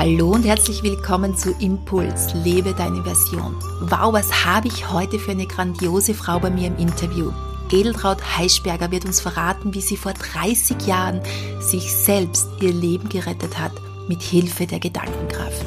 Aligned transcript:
Hallo 0.00 0.30
und 0.30 0.46
herzlich 0.46 0.82
willkommen 0.82 1.36
zu 1.36 1.52
Impuls, 1.60 2.32
lebe 2.32 2.72
deine 2.72 3.02
Version. 3.02 3.54
Wow, 3.82 4.14
was 4.14 4.46
habe 4.46 4.66
ich 4.66 4.90
heute 4.90 5.18
für 5.18 5.32
eine 5.32 5.46
grandiose 5.46 6.14
Frau 6.14 6.38
bei 6.38 6.48
mir 6.48 6.68
im 6.68 6.78
Interview? 6.78 7.30
Edeltraut 7.70 8.38
Heischberger 8.38 8.90
wird 8.90 9.04
uns 9.04 9.20
verraten, 9.20 9.74
wie 9.74 9.82
sie 9.82 9.98
vor 9.98 10.14
30 10.14 10.86
Jahren 10.86 11.20
sich 11.60 11.94
selbst 11.94 12.48
ihr 12.62 12.72
Leben 12.72 13.10
gerettet 13.10 13.58
hat 13.58 13.72
mit 14.08 14.22
Hilfe 14.22 14.66
der 14.66 14.80
Gedankenkraft. 14.80 15.66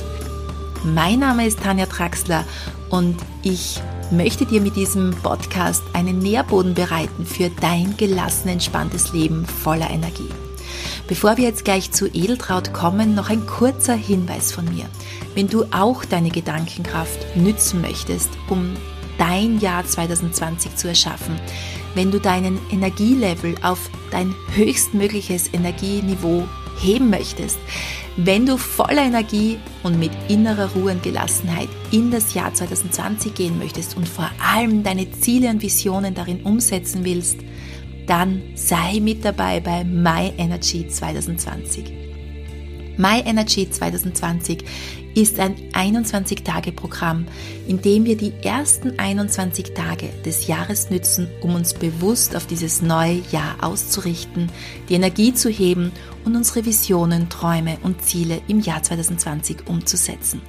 Mein 0.83 1.19
Name 1.19 1.45
ist 1.45 1.61
Tanja 1.61 1.85
Traxler 1.85 2.43
und 2.89 3.17
ich 3.43 3.79
möchte 4.09 4.47
dir 4.47 4.61
mit 4.61 4.75
diesem 4.75 5.11
Podcast 5.11 5.83
einen 5.93 6.17
Nährboden 6.17 6.73
bereiten 6.73 7.27
für 7.27 7.51
dein 7.61 7.97
gelassen, 7.97 8.47
entspanntes 8.47 9.13
Leben 9.13 9.45
voller 9.45 9.91
Energie. 9.91 10.31
Bevor 11.07 11.35
wir 11.37 11.43
jetzt 11.43 11.65
gleich 11.65 11.91
zu 11.91 12.07
Edeltraut 12.07 12.73
kommen, 12.73 13.13
noch 13.13 13.29
ein 13.29 13.45
kurzer 13.45 13.95
Hinweis 13.95 14.53
von 14.53 14.65
mir. 14.73 14.85
Wenn 15.35 15.49
du 15.49 15.65
auch 15.71 16.05
deine 16.05 16.29
Gedankenkraft 16.29 17.35
nützen 17.35 17.81
möchtest, 17.81 18.29
um 18.49 18.73
dein 19.17 19.59
Jahr 19.59 19.85
2020 19.85 20.75
zu 20.75 20.87
erschaffen, 20.87 21.35
wenn 21.93 22.09
du 22.09 22.19
deinen 22.19 22.57
Energielevel 22.71 23.55
auf 23.61 23.89
dein 24.11 24.33
höchstmögliches 24.55 25.53
Energieniveau 25.53 26.47
heben 26.79 27.09
möchtest, 27.09 27.57
wenn 28.15 28.45
du 28.45 28.57
voller 28.57 29.03
Energie 29.03 29.59
und 29.83 29.99
mit 29.99 30.11
innerer 30.29 30.71
Ruhe 30.73 30.91
und 30.91 31.03
Gelassenheit 31.03 31.69
in 31.91 32.11
das 32.11 32.33
Jahr 32.33 32.53
2020 32.53 33.33
gehen 33.33 33.57
möchtest 33.57 33.97
und 33.97 34.07
vor 34.07 34.29
allem 34.39 34.83
deine 34.83 35.11
Ziele 35.11 35.49
und 35.49 35.61
Visionen 35.61 36.13
darin 36.13 36.41
umsetzen 36.43 37.03
willst, 37.03 37.39
dann 38.07 38.41
sei 38.55 38.99
mit 38.99 39.23
dabei 39.23 39.59
bei 39.59 39.83
My 39.83 40.33
Energy 40.37 40.87
2020. 40.87 42.03
My 42.97 43.21
Energy 43.25 43.69
2020 43.69 44.63
ist 45.15 45.39
ein 45.39 45.55
21-Tage-Programm, 45.73 47.25
in 47.67 47.81
dem 47.81 48.05
wir 48.05 48.17
die 48.17 48.33
ersten 48.43 48.97
21 48.99 49.73
Tage 49.73 50.09
des 50.25 50.47
Jahres 50.47 50.89
nützen, 50.89 51.27
um 51.41 51.55
uns 51.55 51.73
bewusst 51.73 52.35
auf 52.35 52.45
dieses 52.47 52.81
neue 52.81 53.21
Jahr 53.31 53.55
auszurichten, 53.61 54.51
die 54.89 54.95
Energie 54.95 55.33
zu 55.33 55.49
heben 55.49 55.91
und 56.25 56.35
unsere 56.35 56.65
Visionen, 56.65 57.29
Träume 57.29 57.77
und 57.83 58.03
Ziele 58.03 58.41
im 58.47 58.59
Jahr 58.59 58.81
2020 58.81 59.67
umzusetzen. 59.67 60.41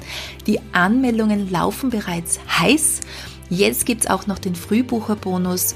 Die 0.46 0.60
Anmeldungen 0.72 1.50
laufen 1.50 1.90
bereits 1.90 2.40
heiß. 2.58 3.00
Jetzt 3.50 3.86
gibt 3.86 4.04
es 4.04 4.10
auch 4.10 4.26
noch 4.26 4.38
den 4.38 4.54
Frühbucherbonus 4.54 5.74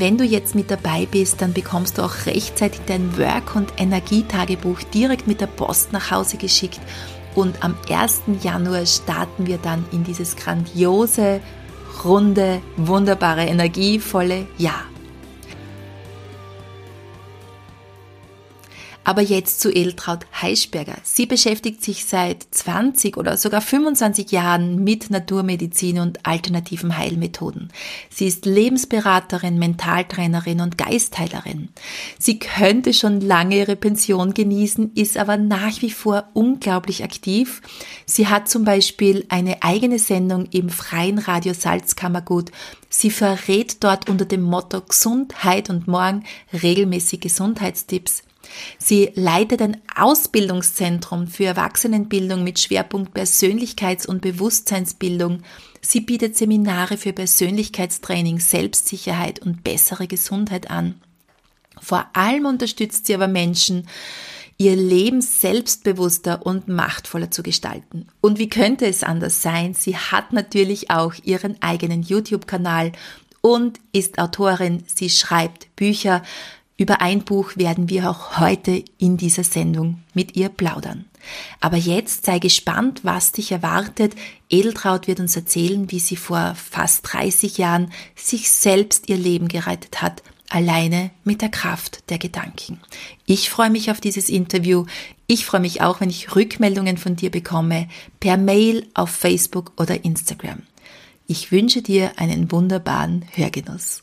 wenn 0.00 0.16
du 0.16 0.24
jetzt 0.24 0.54
mit 0.54 0.70
dabei 0.70 1.06
bist, 1.10 1.42
dann 1.42 1.52
bekommst 1.52 1.98
du 1.98 2.02
auch 2.02 2.26
rechtzeitig 2.26 2.80
dein 2.86 3.16
Work- 3.18 3.54
und 3.54 3.72
Energietagebuch 3.76 4.82
direkt 4.94 5.26
mit 5.26 5.40
der 5.40 5.46
Post 5.46 5.92
nach 5.92 6.10
Hause 6.10 6.36
geschickt. 6.36 6.80
Und 7.34 7.62
am 7.64 7.76
1. 7.90 8.22
Januar 8.42 8.86
starten 8.86 9.46
wir 9.46 9.58
dann 9.58 9.84
in 9.92 10.04
dieses 10.04 10.36
grandiose, 10.36 11.40
runde, 12.04 12.60
wunderbare, 12.76 13.44
energievolle 13.44 14.46
Jahr. 14.56 14.84
Aber 19.04 19.20
jetzt 19.20 19.60
zu 19.60 19.70
Edeltraut 19.70 20.26
Heischberger. 20.40 20.96
Sie 21.02 21.26
beschäftigt 21.26 21.84
sich 21.84 22.06
seit 22.06 22.46
20 22.50 23.18
oder 23.18 23.36
sogar 23.36 23.60
25 23.60 24.32
Jahren 24.32 24.82
mit 24.82 25.10
Naturmedizin 25.10 25.98
und 25.98 26.24
alternativen 26.26 26.96
Heilmethoden. 26.96 27.70
Sie 28.08 28.26
ist 28.26 28.46
Lebensberaterin, 28.46 29.58
Mentaltrainerin 29.58 30.62
und 30.62 30.78
Geistheilerin. 30.78 31.68
Sie 32.18 32.38
könnte 32.38 32.94
schon 32.94 33.20
lange 33.20 33.58
ihre 33.58 33.76
Pension 33.76 34.32
genießen, 34.32 34.92
ist 34.94 35.18
aber 35.18 35.36
nach 35.36 35.82
wie 35.82 35.90
vor 35.90 36.24
unglaublich 36.32 37.04
aktiv. 37.04 37.60
Sie 38.06 38.28
hat 38.28 38.48
zum 38.48 38.64
Beispiel 38.64 39.26
eine 39.28 39.62
eigene 39.62 39.98
Sendung 39.98 40.46
im 40.46 40.70
freien 40.70 41.18
Radio 41.18 41.52
Salzkammergut. 41.52 42.50
Sie 42.88 43.10
verrät 43.10 43.82
dort 43.84 44.08
unter 44.08 44.24
dem 44.24 44.42
Motto 44.42 44.80
Gesundheit 44.80 45.68
und 45.68 45.88
Morgen 45.88 46.24
regelmäßig 46.52 47.20
Gesundheitstipps. 47.20 48.22
Sie 48.78 49.10
leitet 49.14 49.62
ein 49.62 49.80
Ausbildungszentrum 49.94 51.26
für 51.26 51.44
Erwachsenenbildung 51.44 52.44
mit 52.44 52.58
Schwerpunkt 52.58 53.16
Persönlichkeits- 53.16 54.06
und 54.06 54.20
Bewusstseinsbildung. 54.20 55.42
Sie 55.80 56.00
bietet 56.00 56.36
Seminare 56.36 56.96
für 56.96 57.12
Persönlichkeitstraining, 57.12 58.40
Selbstsicherheit 58.40 59.40
und 59.40 59.64
bessere 59.64 60.06
Gesundheit 60.06 60.70
an. 60.70 61.00
Vor 61.80 62.06
allem 62.14 62.46
unterstützt 62.46 63.06
sie 63.06 63.14
aber 63.14 63.28
Menschen, 63.28 63.86
ihr 64.56 64.76
Leben 64.76 65.20
selbstbewusster 65.20 66.46
und 66.46 66.68
machtvoller 66.68 67.30
zu 67.30 67.42
gestalten. 67.42 68.06
Und 68.20 68.38
wie 68.38 68.48
könnte 68.48 68.86
es 68.86 69.02
anders 69.02 69.42
sein? 69.42 69.74
Sie 69.74 69.96
hat 69.96 70.32
natürlich 70.32 70.90
auch 70.90 71.14
ihren 71.24 71.60
eigenen 71.60 72.02
YouTube-Kanal 72.02 72.92
und 73.40 73.78
ist 73.92 74.18
Autorin. 74.18 74.84
Sie 74.86 75.10
schreibt 75.10 75.74
Bücher, 75.76 76.22
über 76.76 77.00
ein 77.00 77.22
Buch 77.22 77.56
werden 77.56 77.88
wir 77.88 78.10
auch 78.10 78.38
heute 78.40 78.84
in 78.98 79.16
dieser 79.16 79.44
Sendung 79.44 80.02
mit 80.12 80.36
ihr 80.36 80.48
plaudern. 80.48 81.04
Aber 81.60 81.76
jetzt 81.76 82.26
sei 82.26 82.38
gespannt, 82.38 83.00
was 83.04 83.32
dich 83.32 83.52
erwartet. 83.52 84.14
Edeltraut 84.50 85.06
wird 85.06 85.20
uns 85.20 85.36
erzählen, 85.36 85.90
wie 85.90 86.00
sie 86.00 86.16
vor 86.16 86.54
fast 86.56 87.12
30 87.12 87.58
Jahren 87.58 87.92
sich 88.16 88.50
selbst 88.50 89.08
ihr 89.08 89.16
Leben 89.16 89.48
gerettet 89.48 90.02
hat, 90.02 90.22
alleine 90.50 91.10
mit 91.22 91.42
der 91.42 91.48
Kraft 91.48 92.10
der 92.10 92.18
Gedanken. 92.18 92.80
Ich 93.24 93.50
freue 93.50 93.70
mich 93.70 93.90
auf 93.90 94.00
dieses 94.00 94.28
Interview. 94.28 94.84
Ich 95.26 95.46
freue 95.46 95.60
mich 95.60 95.80
auch, 95.80 96.00
wenn 96.00 96.10
ich 96.10 96.34
Rückmeldungen 96.34 96.98
von 96.98 97.16
dir 97.16 97.30
bekomme, 97.30 97.88
per 98.20 98.36
Mail 98.36 98.86
auf 98.94 99.10
Facebook 99.10 99.72
oder 99.76 100.04
Instagram. 100.04 100.62
Ich 101.26 101.50
wünsche 101.52 101.80
dir 101.80 102.12
einen 102.16 102.52
wunderbaren 102.52 103.24
Hörgenuss. 103.32 104.02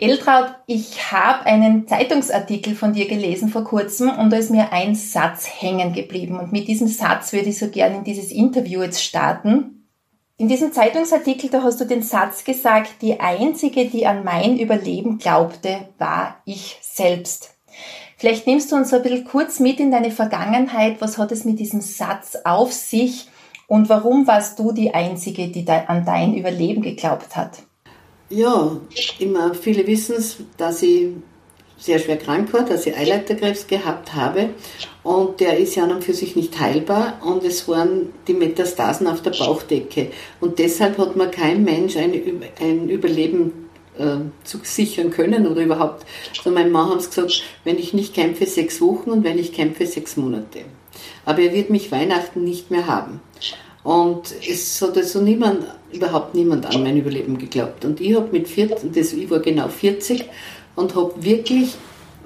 Eltraud, 0.00 0.54
ich 0.66 1.12
habe 1.12 1.44
einen 1.44 1.86
Zeitungsartikel 1.86 2.74
von 2.74 2.94
dir 2.94 3.06
gelesen 3.06 3.50
vor 3.50 3.64
kurzem 3.64 4.08
und 4.08 4.30
da 4.30 4.38
ist 4.38 4.50
mir 4.50 4.72
ein 4.72 4.94
Satz 4.94 5.46
hängen 5.46 5.92
geblieben. 5.92 6.40
Und 6.40 6.52
mit 6.52 6.68
diesem 6.68 6.88
Satz 6.88 7.34
würde 7.34 7.50
ich 7.50 7.58
so 7.58 7.68
gerne 7.68 7.98
in 7.98 8.04
dieses 8.04 8.32
Interview 8.32 8.82
jetzt 8.82 9.04
starten. 9.04 9.86
In 10.38 10.48
diesem 10.48 10.72
Zeitungsartikel, 10.72 11.50
da 11.50 11.62
hast 11.62 11.82
du 11.82 11.84
den 11.84 12.02
Satz 12.02 12.44
gesagt, 12.44 13.02
die 13.02 13.20
einzige, 13.20 13.90
die 13.90 14.06
an 14.06 14.24
mein 14.24 14.58
Überleben 14.58 15.18
glaubte, 15.18 15.88
war 15.98 16.36
ich 16.46 16.78
selbst. 16.80 17.50
Vielleicht 18.16 18.46
nimmst 18.46 18.72
du 18.72 18.76
uns 18.76 18.88
so 18.88 18.96
ein 18.96 19.02
bisschen 19.02 19.26
kurz 19.26 19.60
mit 19.60 19.80
in 19.80 19.90
deine 19.90 20.10
Vergangenheit. 20.10 21.02
Was 21.02 21.18
hat 21.18 21.30
es 21.30 21.44
mit 21.44 21.58
diesem 21.58 21.82
Satz 21.82 22.38
auf 22.44 22.72
sich? 22.72 23.28
Und 23.66 23.90
warum 23.90 24.26
warst 24.26 24.58
du 24.58 24.72
die 24.72 24.94
Einzige, 24.94 25.48
die 25.48 25.68
an 25.68 26.06
dein 26.06 26.34
Überleben 26.34 26.80
geglaubt 26.80 27.36
hat? 27.36 27.64
Ja, 28.30 28.80
immer 29.18 29.54
viele 29.54 29.86
wissen 29.88 30.14
es, 30.16 30.36
dass 30.56 30.82
ich 30.82 31.08
sehr 31.76 31.98
schwer 31.98 32.16
krank 32.16 32.52
war, 32.52 32.64
dass 32.64 32.86
ich 32.86 32.96
Eileiterkrebs 32.96 33.66
gehabt 33.66 34.14
habe 34.14 34.50
und 35.02 35.40
der 35.40 35.58
ist 35.58 35.74
ja 35.74 35.82
an 35.82 35.92
und 35.92 36.04
für 36.04 36.12
sich 36.12 36.36
nicht 36.36 36.60
heilbar 36.60 37.20
und 37.24 37.42
es 37.42 37.66
waren 37.66 38.12
die 38.28 38.34
Metastasen 38.34 39.08
auf 39.08 39.22
der 39.22 39.32
Bauchdecke 39.32 40.12
und 40.40 40.60
deshalb 40.60 40.96
hat 40.98 41.16
mir 41.16 41.28
kein 41.28 41.64
Mensch 41.64 41.96
ein, 41.96 42.12
ein 42.60 42.88
Überleben 42.88 43.68
äh, 43.98 44.18
zu 44.44 44.60
sichern 44.62 45.10
können 45.10 45.46
oder 45.48 45.62
überhaupt. 45.62 46.06
Also 46.38 46.50
mein 46.50 46.70
Mann 46.70 46.90
hat 46.90 46.98
gesagt, 46.98 47.42
wenn 47.64 47.78
ich 47.78 47.94
nicht 47.94 48.14
kämpfe, 48.14 48.46
sechs 48.46 48.80
Wochen 48.80 49.10
und 49.10 49.24
wenn 49.24 49.38
ich 49.38 49.52
kämpfe, 49.52 49.86
sechs 49.86 50.16
Monate. 50.16 50.60
Aber 51.24 51.40
er 51.40 51.52
wird 51.52 51.70
mich 51.70 51.90
Weihnachten 51.90 52.44
nicht 52.44 52.70
mehr 52.70 52.86
haben. 52.86 53.20
Und 53.82 54.34
es 54.48 54.80
hat 54.82 54.96
also 54.96 55.20
niemand, 55.20 55.64
überhaupt 55.92 56.34
niemand 56.34 56.66
an 56.66 56.82
mein 56.82 56.96
Überleben 56.96 57.38
geglaubt. 57.38 57.84
Und 57.84 58.00
ich 58.00 58.14
habe 58.14 58.28
mit 58.32 58.48
40, 58.48 58.92
das, 58.92 59.12
ich 59.12 59.30
war 59.30 59.40
genau 59.40 59.68
40 59.68 60.24
und 60.76 60.94
habe 60.94 61.12
wirklich, 61.22 61.74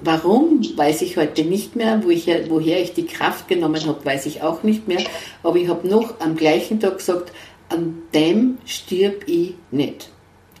warum, 0.01 0.61
weiß 0.75 1.01
ich 1.01 1.17
heute 1.17 1.43
nicht 1.43 1.75
mehr, 1.75 2.01
wo 2.03 2.09
ich, 2.09 2.27
woher 2.49 2.81
ich 2.81 2.93
die 2.93 3.05
Kraft 3.05 3.47
genommen 3.47 3.85
habe, 3.85 4.03
weiß 4.05 4.25
ich 4.25 4.41
auch 4.41 4.63
nicht 4.63 4.87
mehr. 4.87 5.01
Aber 5.43 5.57
ich 5.57 5.67
habe 5.67 5.87
noch 5.87 6.19
am 6.19 6.35
gleichen 6.35 6.79
Tag 6.79 6.97
gesagt, 6.97 7.31
an 7.69 8.03
dem 8.13 8.57
stirb 8.65 9.27
ich 9.27 9.55
nicht. 9.71 10.09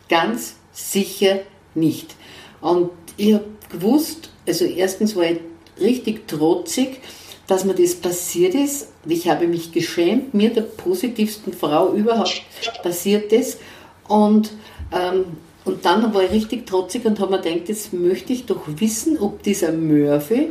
Ganz 0.09 0.55
sicher 0.71 1.39
nicht. 1.73 2.15
Und 2.61 2.91
ich 3.17 3.33
habe 3.33 3.45
gewusst, 3.69 4.29
also 4.47 4.65
erstens 4.65 5.15
war 5.15 5.25
ich 5.25 5.39
richtig 5.79 6.27
trotzig, 6.27 7.01
dass 7.47 7.65
mir 7.65 7.75
das 7.75 7.95
passiert 7.95 8.55
ist. 8.55 8.87
Ich 9.05 9.27
habe 9.29 9.47
mich 9.47 9.71
geschämt, 9.71 10.33
mir 10.33 10.51
der 10.51 10.61
positivsten 10.61 11.53
Frau 11.53 11.93
überhaupt 11.93 12.43
passiert 12.81 13.31
ist. 13.31 13.59
Und, 14.07 14.51
ähm, 14.91 15.25
und 15.63 15.85
dann 15.85 16.13
war 16.13 16.23
ich 16.23 16.31
richtig 16.31 16.65
trotzig 16.67 17.05
und 17.05 17.19
habe 17.19 17.31
mir 17.31 17.41
gedacht, 17.41 17.69
jetzt 17.69 17.93
möchte 17.93 18.33
ich 18.33 18.45
doch 18.45 18.61
wissen, 18.77 19.17
ob 19.19 19.43
dieser 19.43 19.71
Murphy 19.71 20.49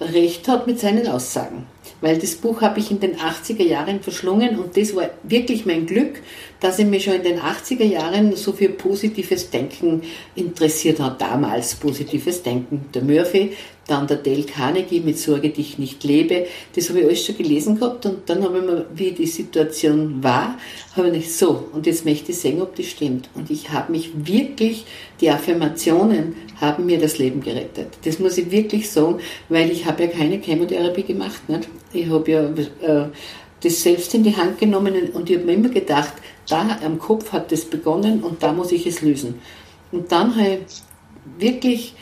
recht 0.00 0.48
hat 0.48 0.66
mit 0.66 0.80
seinen 0.80 1.06
Aussagen 1.08 1.66
weil 2.04 2.18
das 2.18 2.34
Buch 2.34 2.60
habe 2.60 2.80
ich 2.80 2.90
in 2.90 3.00
den 3.00 3.16
80er 3.16 3.62
Jahren 3.62 4.02
verschlungen 4.02 4.58
und 4.58 4.76
das 4.76 4.94
war 4.94 5.08
wirklich 5.22 5.64
mein 5.64 5.86
Glück, 5.86 6.20
dass 6.60 6.78
ich 6.78 6.84
mich 6.84 7.04
schon 7.04 7.14
in 7.14 7.22
den 7.22 7.38
80er 7.38 7.84
Jahren 7.84 8.36
so 8.36 8.52
für 8.52 8.68
positives 8.68 9.48
Denken 9.48 10.02
interessiert 10.34 11.00
hat. 11.00 11.22
Damals 11.22 11.74
positives 11.76 12.42
Denken. 12.42 12.84
Der 12.92 13.02
Murphy, 13.02 13.54
dann 13.86 14.06
der 14.06 14.18
Dale 14.18 14.44
Carnegie 14.44 15.00
mit 15.00 15.18
Sorge, 15.18 15.50
die 15.50 15.60
ich 15.60 15.78
nicht 15.78 16.04
lebe. 16.04 16.46
Das 16.74 16.88
habe 16.88 17.00
ich 17.00 17.06
alles 17.06 17.24
schon 17.24 17.36
gelesen 17.36 17.78
gehabt 17.78 18.06
und 18.06 18.28
dann 18.28 18.42
habe 18.42 18.58
ich 18.58 18.64
mir, 18.64 18.86
wie 18.94 19.12
die 19.12 19.26
Situation 19.26 20.22
war, 20.22 20.58
habe 20.96 21.08
ich 21.08 21.12
nicht 21.14 21.32
so, 21.32 21.68
und 21.72 21.86
jetzt 21.86 22.04
möchte 22.04 22.32
ich 22.32 22.38
sehen, 22.38 22.62
ob 22.62 22.74
das 22.76 22.86
stimmt. 22.86 23.28
Und 23.34 23.50
ich 23.50 23.70
habe 23.70 23.92
mich 23.92 24.10
wirklich, 24.14 24.84
die 25.20 25.30
Affirmationen 25.30 26.34
haben 26.60 26.86
mir 26.86 26.98
das 26.98 27.18
Leben 27.18 27.40
gerettet. 27.40 27.88
Das 28.04 28.18
muss 28.18 28.38
ich 28.38 28.50
wirklich 28.50 28.90
sagen, 28.90 29.18
weil 29.48 29.70
ich 29.70 29.86
habe 29.86 30.04
ja 30.04 30.08
keine 30.08 30.40
Chemotherapie 30.40 31.02
gemacht. 31.02 31.48
Nicht? 31.48 31.68
Ich 31.92 32.08
habe 32.08 32.30
ja 32.30 32.42
äh, 32.42 33.08
das 33.62 33.82
selbst 33.82 34.14
in 34.14 34.22
die 34.22 34.36
Hand 34.36 34.58
genommen 34.58 34.94
und 35.12 35.30
ich 35.30 35.36
habe 35.36 35.46
mir 35.46 35.54
immer 35.54 35.68
gedacht, 35.68 36.12
da 36.48 36.78
am 36.84 36.98
Kopf 36.98 37.32
hat 37.32 37.50
das 37.50 37.64
begonnen 37.64 38.22
und 38.22 38.42
da 38.42 38.52
muss 38.52 38.72
ich 38.72 38.86
es 38.86 39.00
lösen. 39.00 39.36
Und 39.92 40.12
dann 40.12 40.34
habe 40.36 40.58
ich 40.66 41.42
wirklich 41.42 41.94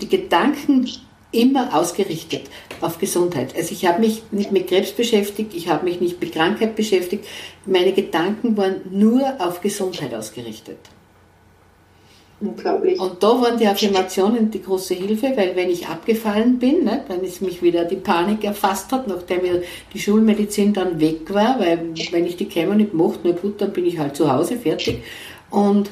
die 0.00 0.08
Gedanken 0.08 0.88
immer 1.32 1.74
ausgerichtet 1.76 2.42
auf 2.80 2.98
Gesundheit. 2.98 3.54
Also 3.56 3.72
ich 3.72 3.86
habe 3.86 4.00
mich 4.00 4.22
nicht 4.30 4.52
mit 4.52 4.68
Krebs 4.68 4.92
beschäftigt, 4.92 5.52
ich 5.54 5.68
habe 5.68 5.84
mich 5.84 6.00
nicht 6.00 6.20
mit 6.20 6.32
Krankheit 6.32 6.76
beschäftigt. 6.76 7.24
Meine 7.66 7.92
Gedanken 7.92 8.56
waren 8.56 8.76
nur 8.90 9.34
auf 9.40 9.60
Gesundheit 9.60 10.14
ausgerichtet. 10.14 10.78
Unglaublich. 12.40 13.00
Und 13.00 13.22
da 13.22 13.28
waren 13.40 13.58
die 13.58 13.66
Affirmationen 13.66 14.50
die 14.50 14.62
große 14.62 14.94
Hilfe, 14.94 15.32
weil 15.36 15.54
wenn 15.56 15.70
ich 15.70 15.86
abgefallen 15.86 16.58
bin, 16.58 16.84
ne, 16.84 17.04
dann 17.08 17.22
ist 17.22 17.40
mich 17.40 17.62
wieder 17.62 17.84
die 17.84 17.96
Panik 17.96 18.44
erfasst 18.44 18.92
hat, 18.92 19.06
nachdem 19.06 19.40
die 19.92 19.98
Schulmedizin 19.98 20.72
dann 20.72 21.00
weg 21.00 21.32
war, 21.32 21.58
weil 21.58 21.94
wenn 22.10 22.26
ich 22.26 22.36
die 22.36 22.48
Chemo 22.48 22.74
nicht 22.74 22.92
mochte, 22.92 23.20
na 23.24 23.30
gut, 23.32 23.60
dann 23.60 23.72
bin 23.72 23.86
ich 23.86 23.98
halt 23.98 24.16
zu 24.16 24.30
Hause 24.30 24.56
fertig. 24.56 25.02
Und, 25.50 25.90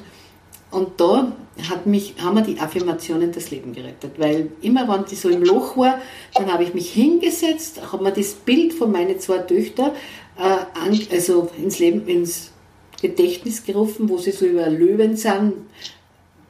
und 0.73 1.01
da 1.01 1.33
hat 1.69 1.87
mich, 1.87 2.15
haben 2.23 2.35
mir 2.35 2.43
die 2.43 2.59
Affirmationen 2.59 3.31
das 3.31 3.51
Leben 3.51 3.75
gerettet, 3.75 4.13
weil 4.17 4.49
immer, 4.63 4.89
wenn 4.89 5.05
die 5.05 5.15
so 5.15 5.29
im 5.29 5.43
Loch 5.43 5.77
war, 5.77 6.01
dann 6.35 6.53
habe 6.53 6.65
ich 6.65 6.75
mich 6.75 6.93
hingesetzt, 6.93 7.81
habe 7.93 8.03
mir 8.03 8.13
das 8.13 8.33
Bild 8.33 8.73
von 8.73 8.91
meinen 8.91 9.21
zwei 9.21 9.39
Töchtern 9.39 9.93
äh, 10.39 11.15
also 11.15 11.51
ins 11.63 11.79
Leben, 11.79 12.09
ins 12.09 12.53
Gedächtnis 13.01 13.65
gerufen, 13.65 14.09
wo 14.09 14.19
sie 14.19 14.31
so 14.31 14.47
über 14.47 14.69
Löwen 14.69 15.17
sind, 15.17 15.55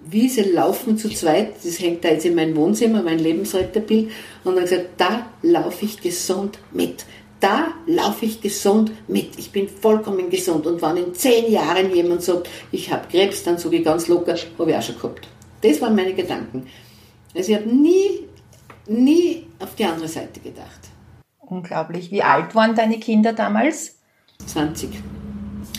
wie 0.05 0.29
sie 0.29 0.43
laufen 0.43 0.99
zu 0.99 1.09
zweit, 1.09 1.55
das 1.65 1.81
hängt 1.81 2.05
da 2.05 2.09
jetzt 2.09 2.27
in 2.27 2.35
meinem 2.35 2.57
Wohnzimmer, 2.57 3.03
mein 3.03 3.19
Lebensretterbild, 3.19 4.11
und 4.45 4.57
dann 4.57 4.65
gesagt, 4.65 4.91
da 4.97 5.27
laufe 5.43 5.85
ich 5.85 6.01
gesund 6.01 6.59
mit. 6.73 7.05
Da 7.43 7.75
laufe 7.87 8.25
ich 8.25 8.41
gesund 8.41 8.93
mit. 9.09 9.37
Ich 9.37 9.50
bin 9.50 9.69
vollkommen 9.69 10.31
gesund. 10.31 10.65
Und 10.65 10.81
wenn 10.81 10.97
in 10.97 11.12
zehn 11.12 11.50
Jahren 11.50 11.93
jemand 11.93 12.23
sagt, 12.23 12.49
ich 12.71 12.93
habe 12.93 13.09
Krebs, 13.09 13.43
dann 13.43 13.59
sage 13.59 13.79
ich 13.79 13.85
ganz 13.85 14.06
locker, 14.06 14.37
habe 14.61 14.71
ich 14.71 14.77
auch 14.77 14.83
schon 14.83 14.94
gehabt. 14.94 15.27
Das 15.61 15.81
waren 15.81 15.97
meine 15.97 16.15
Gedanken. 16.15 16.69
Also 17.35 17.50
ich 17.50 17.59
habe 17.59 17.69
nie, 17.69 18.29
nie 18.87 19.49
auf 19.59 19.75
die 19.75 19.85
andere 19.85 20.06
Seite 20.06 20.39
gedacht. 20.39 20.83
Unglaublich. 21.41 22.12
Wie 22.12 22.23
alt 22.23 22.55
waren 22.55 22.77
deine 22.77 23.00
Kinder 23.00 23.33
damals? 23.33 23.99
20. 24.47 24.91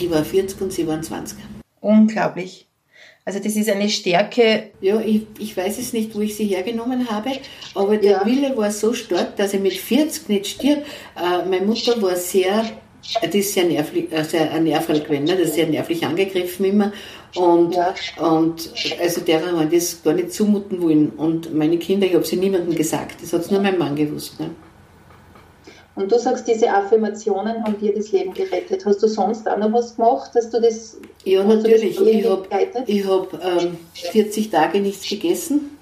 Ich 0.01 0.11
war 0.11 0.25
40 0.25 0.59
und 0.59 0.73
sie 0.73 0.85
waren 0.85 1.01
20. 1.01 1.37
Unglaublich. 1.79 2.67
Also 3.25 3.39
das 3.39 3.55
ist 3.55 3.69
eine 3.69 3.89
Stärke. 3.89 4.71
Ja, 4.81 4.99
ich, 4.99 5.21
ich 5.39 5.55
weiß 5.55 5.79
es 5.79 5.93
nicht, 5.93 6.13
wo 6.13 6.19
ich 6.19 6.35
sie 6.35 6.45
hergenommen 6.45 7.09
habe, 7.09 7.31
aber 7.73 7.95
der 7.97 8.11
ja. 8.11 8.25
Wille 8.25 8.55
war 8.57 8.69
so 8.69 8.93
stark, 8.93 9.37
dass 9.37 9.53
er 9.53 9.61
mit 9.61 9.73
40 9.73 10.27
nicht 10.27 10.47
stirbt. 10.47 10.85
Äh, 11.15 11.47
meine 11.47 11.65
Mutter 11.65 12.01
war 12.01 12.17
sehr, 12.17 12.65
die 13.31 13.39
ist 13.39 13.53
sehr 13.53 13.63
nervlich, 13.63 14.11
äh, 14.11 14.23
sehr 14.25 14.59
nervlich 14.59 15.05
gewesen, 15.05 15.23
ne? 15.23 15.37
das 15.37 15.49
ist 15.49 15.55
sehr 15.55 15.67
nervlich 15.67 16.05
angegriffen 16.05 16.65
immer. 16.65 16.91
Und, 17.35 17.75
ja. 17.75 17.95
und 18.19 18.71
also 18.99 19.21
derer 19.21 19.57
haben 19.57 19.71
das 19.71 20.03
gar 20.03 20.13
nicht 20.13 20.33
zumuten 20.33 20.81
wollen. 20.81 21.09
Und 21.11 21.53
meine 21.55 21.77
Kinder, 21.77 22.05
ich 22.05 22.13
habe 22.13 22.25
sie 22.25 22.35
niemandem 22.35 22.75
gesagt, 22.75 23.23
das 23.23 23.31
hat 23.33 23.41
es 23.41 23.51
nur 23.51 23.61
mein 23.61 23.77
Mann 23.77 23.95
gewusst. 23.95 24.39
Ne? 24.39 24.51
Und 25.95 26.11
du 26.11 26.17
sagst, 26.17 26.47
diese 26.47 26.71
Affirmationen 26.71 27.63
haben 27.63 27.79
dir 27.79 27.93
das 27.93 28.11
Leben 28.11 28.33
gerettet. 28.33 28.85
Hast 28.85 29.03
du 29.03 29.07
sonst 29.07 29.47
auch 29.47 29.57
noch 29.57 29.71
was 29.73 29.95
gemacht, 29.95 30.31
dass 30.33 30.49
du 30.49 30.59
das. 30.59 30.97
Ja, 31.23 31.43
natürlich. 31.43 31.99
Ich 31.99 32.25
habe 33.05 33.29
hab, 33.31 33.61
ähm, 33.61 33.77
40 33.93 34.49
Tage 34.49 34.79
nichts 34.79 35.07
gegessen. 35.07 35.77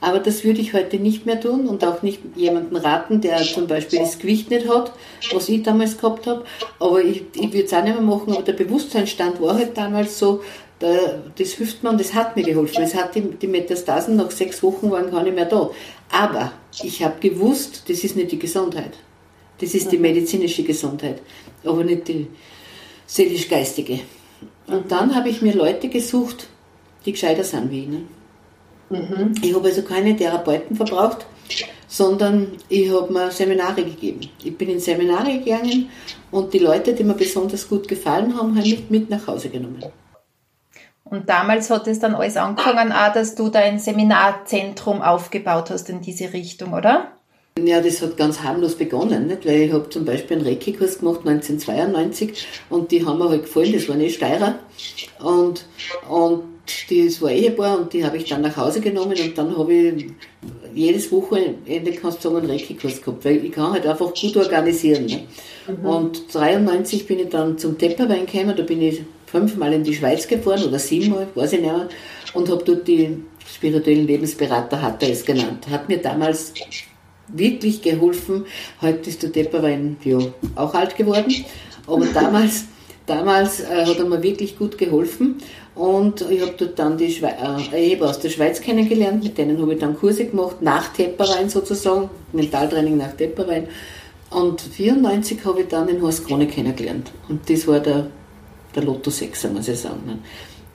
Aber 0.00 0.18
das 0.18 0.44
würde 0.44 0.60
ich 0.60 0.74
heute 0.74 0.98
nicht 0.98 1.24
mehr 1.24 1.40
tun 1.40 1.66
und 1.66 1.82
auch 1.82 2.02
nicht 2.02 2.20
jemanden 2.36 2.76
raten, 2.76 3.22
der 3.22 3.38
zum 3.38 3.66
Beispiel 3.66 4.00
das 4.00 4.18
Gewicht 4.18 4.50
nicht 4.50 4.68
hat, 4.68 4.92
was 5.32 5.48
ich 5.48 5.62
damals 5.62 5.96
gehabt 5.96 6.26
habe. 6.26 6.44
Aber 6.78 7.02
ich, 7.02 7.24
ich 7.34 7.52
würde 7.52 7.64
es 7.64 7.72
auch 7.72 7.82
nicht 7.82 7.94
mehr 7.94 8.02
machen. 8.02 8.34
Aber 8.34 8.42
der 8.42 8.52
Bewusstseinsstand 8.52 9.40
war 9.40 9.54
halt 9.54 9.76
damals 9.76 10.18
so, 10.18 10.42
da, 10.80 11.22
das 11.38 11.52
hilft 11.52 11.82
mir 11.82 11.88
und 11.88 11.98
das 11.98 12.12
hat 12.12 12.36
mir 12.36 12.42
geholfen. 12.42 12.82
Es 12.82 12.94
hat 12.94 13.14
die, 13.14 13.22
die 13.22 13.46
Metastasen 13.46 14.16
nach 14.16 14.30
sechs 14.30 14.62
Wochen 14.62 14.90
waren 14.90 15.10
gar 15.10 15.22
nicht 15.22 15.34
mehr 15.34 15.46
da. 15.46 15.70
Aber 16.12 16.52
ich 16.82 17.02
habe 17.02 17.18
gewusst, 17.18 17.84
das 17.88 18.04
ist 18.04 18.16
nicht 18.16 18.32
die 18.32 18.38
Gesundheit. 18.38 18.92
Das 19.58 19.74
ist 19.74 19.90
die 19.90 19.98
medizinische 19.98 20.62
Gesundheit, 20.62 21.22
aber 21.64 21.82
nicht 21.82 22.08
die 22.08 22.26
seelisch-geistige. 23.06 24.00
Und 24.66 24.90
dann 24.90 25.14
habe 25.14 25.28
ich 25.28 25.42
mir 25.42 25.54
Leute 25.54 25.88
gesucht, 25.88 26.48
die 27.04 27.12
gescheiter 27.12 27.44
sind 27.44 27.70
wie 27.70 27.84
ich. 27.84 27.88
Ne? 27.88 28.02
Mhm. 28.90 29.34
Ich 29.42 29.54
habe 29.54 29.68
also 29.68 29.82
keine 29.82 30.16
Therapeuten 30.16 30.76
verbraucht, 30.76 31.26
sondern 31.88 32.52
ich 32.68 32.90
habe 32.90 33.12
mir 33.12 33.30
Seminare 33.30 33.84
gegeben. 33.84 34.20
Ich 34.42 34.56
bin 34.56 34.68
in 34.68 34.80
Seminare 34.80 35.38
gegangen 35.38 35.88
und 36.30 36.52
die 36.52 36.58
Leute, 36.58 36.92
die 36.92 37.04
mir 37.04 37.14
besonders 37.14 37.68
gut 37.68 37.88
gefallen 37.88 38.36
haben, 38.36 38.56
habe 38.56 38.66
ich 38.66 38.90
mit 38.90 39.08
nach 39.08 39.26
Hause 39.26 39.48
genommen. 39.48 39.84
Und 41.04 41.28
damals 41.28 41.70
hat 41.70 41.86
es 41.86 42.00
dann 42.00 42.16
alles 42.16 42.36
angefangen, 42.36 42.90
auch, 42.92 43.12
dass 43.12 43.36
du 43.36 43.48
dein 43.48 43.78
Seminarzentrum 43.78 45.02
aufgebaut 45.02 45.70
hast 45.70 45.88
in 45.88 46.00
diese 46.00 46.32
Richtung, 46.32 46.72
oder? 46.72 47.15
Ja, 47.58 47.80
das 47.80 48.02
hat 48.02 48.18
ganz 48.18 48.42
harmlos 48.42 48.74
begonnen, 48.74 49.28
nicht? 49.28 49.46
weil 49.46 49.62
ich 49.62 49.72
habe 49.72 49.88
zum 49.88 50.04
Beispiel 50.04 50.36
einen 50.36 50.46
Reiki-Kurs 50.46 50.98
gemacht 50.98 51.20
1992 51.26 52.46
und 52.68 52.90
die 52.90 53.04
haben 53.04 53.18
mir 53.18 53.30
halt 53.30 53.44
gefallen, 53.44 53.72
das 53.72 53.88
waren 53.88 54.00
eh 54.02 54.10
Steirer 54.10 54.58
und, 55.20 55.64
und 56.06 56.42
das 56.90 57.22
war 57.22 57.30
Ehepaar 57.30 57.78
und 57.78 57.92
die 57.94 58.04
habe 58.04 58.18
ich 58.18 58.24
dann 58.24 58.42
nach 58.42 58.56
Hause 58.58 58.80
genommen 58.80 59.16
und 59.18 59.38
dann 59.38 59.56
habe 59.56 59.72
ich 59.72 60.06
jedes 60.74 61.10
Wochenende, 61.10 61.92
kannst 61.92 62.18
du 62.18 62.28
sagen, 62.28 62.42
einen 62.42 62.50
Reiki-Kurs 62.50 63.00
gehabt, 63.00 63.24
weil 63.24 63.42
ich 63.42 63.52
kann 63.52 63.72
halt 63.72 63.86
einfach 63.86 64.12
gut 64.12 64.36
organisieren. 64.36 65.06
Ne? 65.06 65.26
Mhm. 65.66 65.86
Und 65.86 66.34
93 66.34 67.06
bin 67.06 67.20
ich 67.20 67.30
dann 67.30 67.56
zum 67.56 67.78
Tepperwein 67.78 68.26
gekommen, 68.26 68.54
da 68.54 68.64
bin 68.64 68.82
ich 68.82 69.02
fünfmal 69.24 69.72
in 69.72 69.82
die 69.82 69.94
Schweiz 69.94 70.28
gefahren 70.28 70.62
oder 70.64 70.78
siebenmal, 70.78 71.26
weiß 71.34 71.54
ich 71.54 71.60
nicht 71.60 71.72
mehr, 71.72 71.88
und 72.34 72.50
habe 72.50 72.62
dort 72.64 72.86
die 72.86 73.16
spirituellen 73.50 74.06
Lebensberater, 74.06 74.82
hat 74.82 75.02
er 75.02 75.10
es 75.10 75.24
genannt. 75.24 75.66
Hat 75.70 75.88
mir 75.88 75.98
damals 75.98 76.52
wirklich 77.28 77.82
geholfen. 77.82 78.44
Heute 78.80 79.10
ist 79.10 79.22
der 79.22 79.30
Depperwein 79.30 79.96
ja, 80.04 80.18
auch 80.54 80.74
alt 80.74 80.96
geworden, 80.96 81.32
aber 81.86 82.06
damals, 82.06 82.64
damals 83.06 83.60
äh, 83.60 83.86
hat 83.86 83.98
er 83.98 84.04
mir 84.04 84.22
wirklich 84.22 84.58
gut 84.58 84.78
geholfen. 84.78 85.36
Und 85.74 86.22
ich 86.30 86.40
habe 86.40 86.54
dort 86.56 86.78
dann 86.78 86.96
die 86.96 87.10
Schwe 87.12 87.28
äh, 87.28 88.00
aus 88.00 88.18
der 88.18 88.30
Schweiz 88.30 88.60
kennengelernt, 88.62 89.22
mit 89.22 89.36
denen 89.36 89.60
habe 89.60 89.74
ich 89.74 89.80
dann 89.80 89.98
Kurse 89.98 90.24
gemacht, 90.24 90.62
nach 90.62 90.88
Tepperwein 90.94 91.50
sozusagen, 91.50 92.08
Mentaltraining 92.32 92.96
nach 92.96 93.12
Tepperwein. 93.12 93.68
Und 94.30 94.60
94 94.60 95.44
habe 95.44 95.60
ich 95.60 95.68
dann 95.68 95.86
den 95.86 96.00
Horst 96.00 96.26
Krone 96.26 96.46
kennengelernt. 96.46 97.12
Und 97.28 97.48
das 97.48 97.66
war 97.68 97.80
der, 97.80 98.06
der 98.74 98.84
Lotto 98.84 99.10
6, 99.10 99.48
muss 99.50 99.68
ich 99.68 99.78
sagen. 99.78 100.22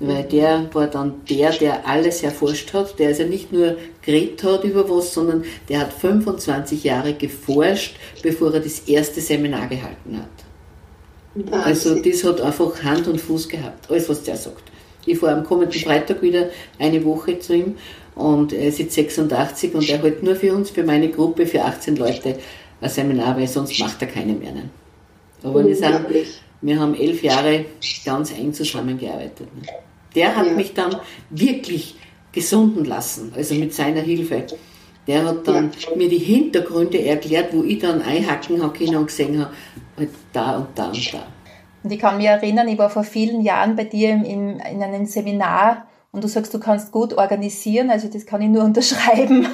Weil 0.03 0.23
der 0.23 0.67
war 0.73 0.87
dann 0.87 1.21
der, 1.29 1.51
der 1.51 1.87
alles 1.87 2.23
erforscht 2.23 2.73
hat, 2.73 2.97
der 2.97 3.09
also 3.09 3.23
nicht 3.23 3.51
nur 3.51 3.77
geredet 4.01 4.43
hat 4.43 4.63
über 4.63 4.89
was, 4.89 5.13
sondern 5.13 5.43
der 5.69 5.81
hat 5.81 5.93
25 5.93 6.83
Jahre 6.83 7.13
geforscht, 7.13 7.97
bevor 8.23 8.51
er 8.53 8.61
das 8.61 8.79
erste 8.87 9.21
Seminar 9.21 9.67
gehalten 9.67 10.17
hat. 10.17 10.41
Wahnsinn. 11.35 11.53
Also 11.53 11.95
das 12.01 12.23
hat 12.23 12.41
einfach 12.41 12.83
Hand 12.83 13.07
und 13.07 13.21
Fuß 13.21 13.47
gehabt, 13.47 13.91
alles 13.91 14.09
was 14.09 14.23
der 14.23 14.37
sagt. 14.37 14.63
Ich 15.05 15.19
fahre 15.19 15.37
am 15.37 15.43
kommenden 15.43 15.79
Freitag 15.79 16.21
wieder 16.21 16.49
eine 16.79 17.03
Woche 17.05 17.39
zu 17.39 17.55
ihm 17.55 17.75
und 18.15 18.53
er 18.53 18.67
ist 18.67 18.79
jetzt 18.79 18.95
86 18.95 19.73
und 19.73 19.87
er 19.87 20.01
hält 20.01 20.23
nur 20.23 20.35
für 20.35 20.53
uns, 20.53 20.71
für 20.71 20.83
meine 20.83 21.09
Gruppe, 21.09 21.45
für 21.45 21.63
18 21.63 21.95
Leute 21.95 22.37
ein 22.81 22.89
Seminar, 22.89 23.37
weil 23.37 23.47
sonst 23.47 23.79
macht 23.79 24.01
er 24.01 24.07
keine 24.07 24.33
mehr. 24.33 24.51
Ne? 24.51 24.69
Aber 25.43 25.65
wir, 25.65 25.75
sind, 25.75 26.07
wir 26.61 26.79
haben 26.79 26.95
elf 26.95 27.23
Jahre 27.23 27.65
ganz 28.03 28.31
eng 28.31 28.53
zusammengearbeitet. 28.53 29.47
Ne? 29.55 29.67
Der 30.15 30.35
hat 30.35 30.47
ja. 30.47 30.53
mich 30.53 30.73
dann 30.73 30.95
wirklich 31.29 31.95
gesunden 32.31 32.85
lassen, 32.85 33.33
also 33.35 33.55
mit 33.55 33.73
seiner 33.73 34.01
Hilfe. 34.01 34.45
Der 35.07 35.25
hat 35.25 35.47
dann 35.47 35.71
ja. 35.79 35.95
mir 35.95 36.09
die 36.09 36.17
Hintergründe 36.17 37.03
erklärt, 37.03 37.53
wo 37.53 37.63
ich 37.63 37.79
dann 37.79 38.01
einhacken 38.01 38.61
habe 38.61 38.97
und 38.97 39.07
gesehen 39.07 39.39
habe, 39.39 39.51
halt 39.97 40.09
da 40.31 40.57
und 40.57 40.67
da 40.75 40.85
und 40.87 41.13
da. 41.13 41.25
Und 41.83 41.91
ich 41.91 41.99
kann 41.99 42.17
mich 42.17 42.27
erinnern, 42.27 42.67
ich 42.67 42.77
war 42.77 42.89
vor 42.89 43.03
vielen 43.03 43.41
Jahren 43.41 43.75
bei 43.75 43.85
dir 43.85 44.11
in, 44.11 44.59
in 44.59 44.83
einem 44.83 45.05
Seminar 45.05 45.87
und 46.11 46.23
du 46.23 46.27
sagst, 46.27 46.53
du 46.53 46.59
kannst 46.59 46.91
gut 46.91 47.13
organisieren, 47.13 47.89
also 47.89 48.07
das 48.07 48.25
kann 48.25 48.41
ich 48.41 48.49
nur 48.49 48.63
unterschreiben. 48.65 49.47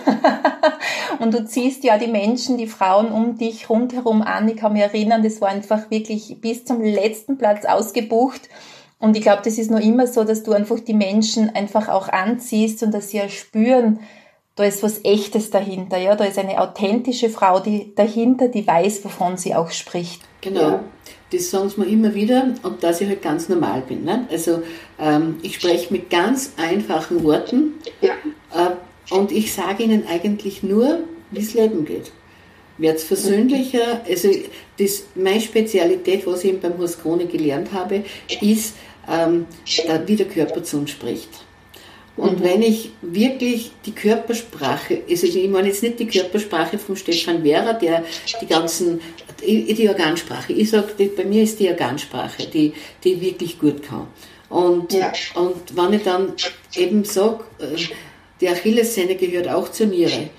und 1.20 1.34
du 1.34 1.46
ziehst 1.46 1.84
ja 1.84 1.98
die 1.98 2.08
Menschen, 2.08 2.58
die 2.58 2.68
Frauen 2.68 3.12
um 3.12 3.38
dich 3.38 3.70
rundherum 3.70 4.22
an. 4.22 4.50
Ich 4.50 4.58
kann 4.58 4.74
mich 4.74 4.82
erinnern, 4.82 5.24
das 5.24 5.40
war 5.40 5.50
einfach 5.50 5.90
wirklich 5.90 6.42
bis 6.42 6.66
zum 6.66 6.82
letzten 6.82 7.38
Platz 7.38 7.66
ausgebucht. 7.66 8.50
Und 9.00 9.16
ich 9.16 9.22
glaube, 9.22 9.42
das 9.44 9.58
ist 9.58 9.70
nur 9.70 9.82
immer 9.82 10.08
so, 10.08 10.24
dass 10.24 10.44
du 10.44 10.54
einfach 10.54 10.80
die 10.80 10.94
Menschen 10.94 11.50
einfach 11.56 11.88
auch 11.88 12.10
anziehst 12.10 12.82
und 12.82 12.94
dass 12.94 13.12
sie 13.12 13.18
ja 13.18 13.30
spüren, 13.30 14.00
da 14.56 14.64
ist 14.64 14.82
was 14.82 15.06
Echtes 15.06 15.52
dahinter, 15.52 15.98
ja, 15.98 16.16
da 16.16 16.26
ist 16.26 16.40
eine 16.40 16.60
authentische 16.60 17.30
Frau 17.30 17.60
die 17.60 17.94
dahinter, 17.94 18.48
die 18.48 18.66
weiß, 18.66 19.06
wovon 19.06 19.38
sie 19.38 19.54
auch 19.54 19.70
spricht. 19.70 20.24
Genau. 20.42 20.62
Ja. 20.62 20.84
Das 21.32 21.52
sagen 21.52 21.70
sie 21.70 21.80
mir 21.80 21.88
immer 21.88 22.16
wieder 22.16 22.56
und 22.64 22.82
dass 22.82 23.02
ich 23.02 23.08
halt 23.08 23.22
ganz 23.22 23.50
normal 23.50 23.84
bin. 23.88 24.04
Ne? 24.04 24.26
Also 24.32 24.64
ähm, 25.00 25.38
ich 25.44 25.56
spreche 25.56 25.94
mit 25.94 26.10
ganz 26.10 26.54
einfachen 26.58 27.24
Worten 27.24 27.74
ja. 28.02 28.14
äh, 28.56 29.14
und 29.14 29.32
ich 29.32 29.54
sage 29.54 29.84
ihnen 29.84 30.08
eigentlich 30.08 30.64
nur, 30.64 31.02
wie 31.30 31.40
es 31.40 31.54
Leben 31.54 31.86
geht. 31.86 32.12
Wird 32.78 32.98
es 32.98 33.04
versöhnlicher? 33.04 34.02
Also 34.08 34.30
das, 34.78 35.04
meine 35.16 35.42
Spezialität, 35.42 36.26
was 36.28 36.44
ich 36.44 36.52
eben 36.52 36.60
beim 36.60 36.78
Horst 36.78 37.02
Krone 37.02 37.26
gelernt 37.26 37.72
habe, 37.74 38.04
ist, 38.42 38.76
ähm, 39.10 39.46
wie 40.06 40.16
der 40.16 40.28
Körper 40.28 40.64
zu 40.64 40.78
uns 40.78 40.92
spricht. 40.92 41.30
Und 42.18 42.40
mhm. 42.40 42.44
wenn 42.44 42.62
ich 42.64 42.90
wirklich 43.02 43.72
die 43.86 43.94
Körpersprache, 43.94 45.04
also 45.08 45.28
ich 45.28 45.50
meine 45.50 45.68
jetzt 45.68 45.84
nicht 45.84 46.00
die 46.00 46.08
Körpersprache 46.08 46.80
von 46.80 46.96
Stefan 46.96 47.44
Wehrer, 47.44 47.74
der 47.76 48.04
die 48.42 48.48
ganzen, 48.48 49.00
die 49.46 49.88
Organsprache, 49.88 50.52
ich 50.52 50.72
sage, 50.72 51.10
bei 51.16 51.24
mir 51.24 51.44
ist 51.44 51.60
die 51.60 51.70
Organsprache, 51.70 52.48
die, 52.48 52.74
die 53.04 53.22
wirklich 53.22 53.60
gut 53.60 53.84
kann. 53.84 54.08
Und, 54.50 54.94
ja. 54.94 55.14
und 55.36 55.76
wenn 55.76 55.94
ich 55.94 56.04
dann 56.04 56.34
eben 56.76 57.04
sage, 57.04 57.44
äh, 57.60 57.78
die 58.42 58.50
Achillessehne 58.50 59.16
gehört 59.16 59.48
auch 59.48 59.70
zur 59.70 59.88
Niere, 59.88 60.30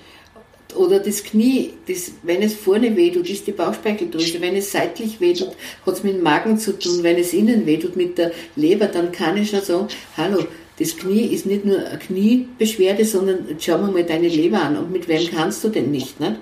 oder 0.75 0.99
das 0.99 1.23
Knie, 1.23 1.73
das, 1.87 2.11
wenn 2.23 2.41
es 2.41 2.53
vorne 2.53 2.95
wehtut, 2.95 3.29
ist 3.29 3.47
die 3.47 3.51
Bauchspeicheldrüse. 3.51 4.39
Wenn 4.39 4.55
es 4.55 4.71
seitlich 4.71 5.19
wehtut, 5.19 5.51
hat 5.85 5.95
es 5.95 6.03
mit 6.03 6.15
dem 6.15 6.23
Magen 6.23 6.57
zu 6.57 6.77
tun. 6.77 7.01
Wenn 7.01 7.17
es 7.17 7.33
innen 7.33 7.65
wehtut 7.65 7.95
mit 7.95 8.17
der 8.17 8.31
Leber, 8.55 8.87
dann 8.87 9.11
kann 9.11 9.37
ich 9.37 9.49
schon 9.49 9.61
sagen, 9.61 9.87
hallo, 10.15 10.45
das 10.77 10.95
Knie 10.95 11.25
ist 11.25 11.45
nicht 11.45 11.65
nur 11.65 11.79
eine 11.79 11.99
Kniebeschwerde, 11.99 13.03
sondern 13.03 13.45
schau 13.59 13.77
mal 13.79 14.03
deine 14.03 14.29
Leber 14.29 14.61
an 14.61 14.77
und 14.77 14.91
mit 14.91 15.07
wem 15.07 15.27
kannst 15.29 15.63
du 15.63 15.69
denn 15.69 15.91
nicht? 15.91 16.19
nicht? 16.19 16.35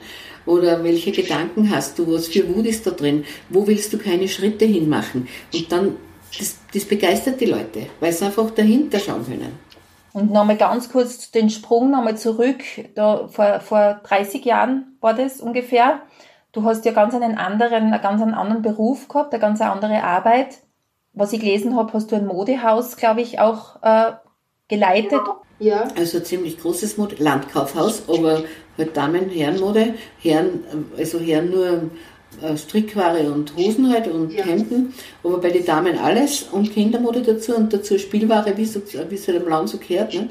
Oder 0.46 0.84
welche 0.84 1.12
Gedanken 1.12 1.69
hast 1.72 1.98
du? 1.98 2.13
Was 2.13 2.27
für 2.27 2.48
Wut 2.55 2.65
ist 2.65 2.86
da 2.86 2.91
drin? 2.91 3.25
Wo 3.50 3.65
willst 3.67 3.91
du 3.91 3.98
keine 3.98 4.27
Schritte 4.27 4.65
hinmachen? 4.65 5.27
Und 5.53 5.72
dann, 5.72 5.96
das, 6.38 6.57
das 6.74 6.86
begeistert 6.86 7.41
die 7.41 7.46
Leute, 7.46 7.88
weil 8.00 8.13
sie 8.13 8.25
einfach 8.25 8.51
dahinter 8.51 9.00
schauen 9.00 9.25
können. 9.25 9.66
Und 10.17 10.31
nochmal 10.31 10.57
ganz 10.57 10.89
kurz 10.89 11.29
den 11.29 11.51
Sprung 11.51 11.91
nochmal 11.91 12.17
zurück. 12.17 12.63
Da, 12.95 13.27
vor, 13.27 13.59
vor 13.59 14.01
30 14.01 14.43
Jahren 14.45 14.97
war 15.00 15.13
das 15.13 15.41
ungefähr. 15.41 16.01
Du 16.53 16.63
hast 16.63 16.86
ja 16.86 16.91
ganz 16.91 17.13
einen 17.13 17.38
anderen, 17.38 17.93
einen 17.93 18.01
ganz 18.01 18.24
einen 18.24 18.33
anderen 18.33 18.63
Beruf 18.63 19.07
gehabt, 19.09 19.31
eine 19.31 19.39
ganz 19.39 19.62
andere 19.62 20.01
Arbeit. 20.01 20.57
Was 21.13 21.33
ich 21.33 21.39
gelesen 21.39 21.75
habe, 21.75 21.93
hast 21.93 22.12
du 22.12 22.15
ein 22.15 22.25
Modehaus, 22.25 22.97
glaube 22.97 23.21
ich, 23.21 23.39
auch 23.39 23.83
äh, 23.83 24.13
geleitet. 24.67 25.21
Ja. 25.59 25.88
Also 25.95 26.17
ein 26.17 26.25
ziemlich 26.25 26.59
großes 26.59 26.97
Mode, 26.97 27.17
Landkaufhaus, 27.19 28.09
aber 28.09 28.41
halt 28.75 28.97
Damen, 28.97 29.29
Herrenmode, 29.29 29.93
Herren, 30.19 30.63
also 30.97 31.19
Herren 31.19 31.51
nur 31.51 31.91
Strickware 32.55 33.31
und 33.31 33.55
Hosen 33.55 33.91
halt 33.91 34.07
und 34.07 34.31
ja. 34.31 34.43
Hemden, 34.43 34.93
aber 35.24 35.39
bei 35.39 35.50
den 35.50 35.65
Damen 35.65 35.98
alles 35.98 36.43
und 36.51 36.72
Kindermode 36.72 37.22
dazu 37.22 37.55
und 37.55 37.74
dazu 37.74 37.98
Spielware, 37.98 38.55
wie 38.55 38.65
so, 38.65 38.81
wie 39.10 39.15
es 39.15 39.27
halt 39.27 39.41
im 39.41 39.50
Land 39.50 39.69
so 39.69 39.77
gehört. 39.77 40.13
Ne? 40.13 40.29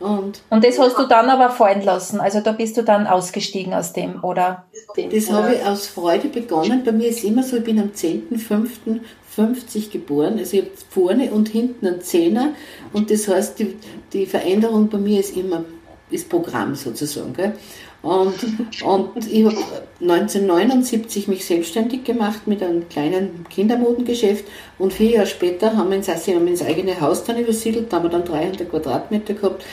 Und, 0.00 0.42
und 0.50 0.64
das 0.64 0.78
hast 0.78 0.96
du 0.96 1.06
dann 1.06 1.28
aber 1.28 1.50
fallen 1.50 1.82
lassen, 1.82 2.20
also 2.20 2.40
da 2.40 2.52
bist 2.52 2.76
du 2.76 2.82
dann 2.82 3.06
ausgestiegen 3.06 3.74
aus 3.74 3.92
dem, 3.92 4.22
oder? 4.22 4.64
Das 5.10 5.30
habe 5.30 5.54
ich 5.54 5.64
aus 5.64 5.88
Freude 5.88 6.28
begonnen. 6.28 6.82
Bei 6.84 6.92
mir 6.92 7.08
ist 7.08 7.24
immer 7.24 7.42
so, 7.42 7.56
ich 7.56 7.64
bin 7.64 7.80
am 7.80 7.90
10.05. 7.90 9.00
50 9.38 9.92
geboren. 9.92 10.36
Also 10.38 10.56
ich 10.56 10.64
habe 10.64 10.72
vorne 10.90 11.30
und 11.30 11.48
hinten 11.48 11.86
einen 11.86 12.00
Zehner 12.00 12.54
und 12.92 13.08
das 13.12 13.28
heißt, 13.28 13.60
die, 13.60 13.76
die 14.12 14.26
Veränderung 14.26 14.88
bei 14.88 14.98
mir 14.98 15.20
ist 15.20 15.36
immer 15.36 15.64
das 16.10 16.24
Programm 16.24 16.74
sozusagen. 16.74 17.34
Gell? 17.34 17.52
Und, 18.00 18.34
und 18.84 19.26
ich 19.30 19.44
habe 19.44 19.56
1979 20.00 21.26
mich 21.26 21.44
selbstständig 21.44 22.04
gemacht 22.04 22.46
mit 22.46 22.62
einem 22.62 22.88
kleinen 22.88 23.44
Kindermodengeschäft 23.50 24.44
und 24.78 24.92
vier 24.92 25.10
Jahre 25.10 25.26
später 25.26 25.76
haben 25.76 25.90
wir 25.90 25.96
ins, 25.96 26.08
haben 26.08 26.44
wir 26.44 26.52
ins 26.52 26.62
eigene 26.62 27.00
Haus 27.00 27.24
dann 27.24 27.38
übersiedelt, 27.38 27.92
da 27.92 27.96
haben 27.96 28.04
wir 28.04 28.10
dann 28.10 28.24
300 28.24 28.70
Quadratmeter 28.70 29.34
gehabt 29.34 29.64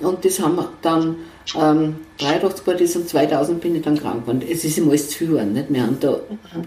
und 0.00 0.24
das 0.24 0.38
haben 0.38 0.56
wir 0.56 0.68
dann 0.82 1.16
ähm, 1.56 1.96
83 2.18 2.66
war 2.66 2.74
das 2.74 2.96
und 2.96 3.08
2000 3.08 3.60
bin 3.60 3.76
ich 3.76 3.82
dann 3.82 3.98
krank 3.98 4.22
geworden. 4.22 4.42
Es 4.48 4.64
ist 4.64 4.78
ihm 4.78 4.88
alles 4.88 5.10
zu 5.10 5.18
viel 5.18 5.28
geworden. 5.28 5.52
Nicht? 5.52 5.72
Wir 5.72 5.82
haben 5.82 5.98
da 6.00 6.20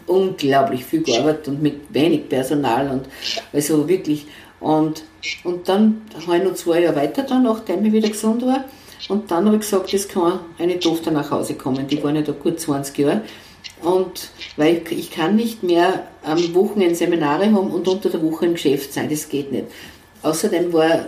unglaublich 0.08 0.84
viel 0.84 1.02
gearbeitet 1.02 1.48
und 1.48 1.62
mit 1.62 1.94
wenig 1.94 2.30
Personal 2.30 2.90
und 2.92 3.06
also 3.54 3.88
wirklich. 3.88 4.28
Und, 4.60 5.04
und 5.44 5.68
dann 5.68 6.02
habe 6.28 6.38
ich 6.38 6.44
noch 6.44 6.56
zwei 6.56 6.82
Jahre 6.82 6.96
weiter 6.96 7.24
dann, 7.24 7.44
nachdem 7.44 7.86
ich 7.86 7.94
wieder 7.94 8.10
gesund 8.10 8.46
war. 8.46 8.66
Und 9.08 9.30
dann 9.30 9.46
habe 9.46 9.58
ich 9.58 9.62
gesagt, 9.62 9.94
es 9.94 10.08
kann 10.08 10.40
eine 10.58 10.80
Tochter 10.80 11.12
nach 11.12 11.30
Hause 11.30 11.56
kommen. 11.56 11.88
Die 11.88 12.04
war 12.04 12.12
nicht 12.12 12.28
da 12.28 12.32
gut 12.32 12.60
20 12.60 12.98
Jahre. 12.98 13.22
Und 13.82 14.30
weil 14.58 14.82
ich, 14.84 14.92
ich 14.92 15.12
kann 15.12 15.36
nicht 15.36 15.62
mehr 15.64 16.08
am 16.24 16.56
Wochenende 16.56 16.96
Seminare 16.96 17.46
haben 17.46 17.72
und 17.72 17.88
unter 17.88 18.10
der 18.10 18.24
Woche 18.24 18.46
im 18.46 18.54
Geschäft 18.54 18.94
sein. 18.94 19.10
Das 19.10 19.30
geht 19.30 19.52
nicht. 19.52 19.66
Außerdem 20.24 20.74
war 20.74 21.06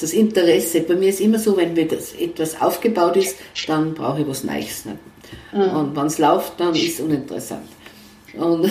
das 0.00 0.12
Interesse, 0.12 0.80
bei 0.80 0.94
mir 0.94 1.08
ist 1.10 1.20
immer 1.20 1.38
so, 1.38 1.56
wenn 1.56 1.76
etwas 1.76 2.60
aufgebaut 2.60 3.16
ist, 3.16 3.36
dann 3.66 3.94
brauche 3.94 4.20
ich 4.20 4.28
was 4.28 4.44
Neues. 4.44 4.84
Ne? 4.86 4.98
Mhm. 5.52 5.76
Und 5.76 5.96
wenn 5.96 6.06
es 6.06 6.18
läuft, 6.18 6.58
dann 6.58 6.74
ist 6.74 6.94
es 6.94 7.00
uninteressant. 7.00 7.68
Und, 8.34 8.70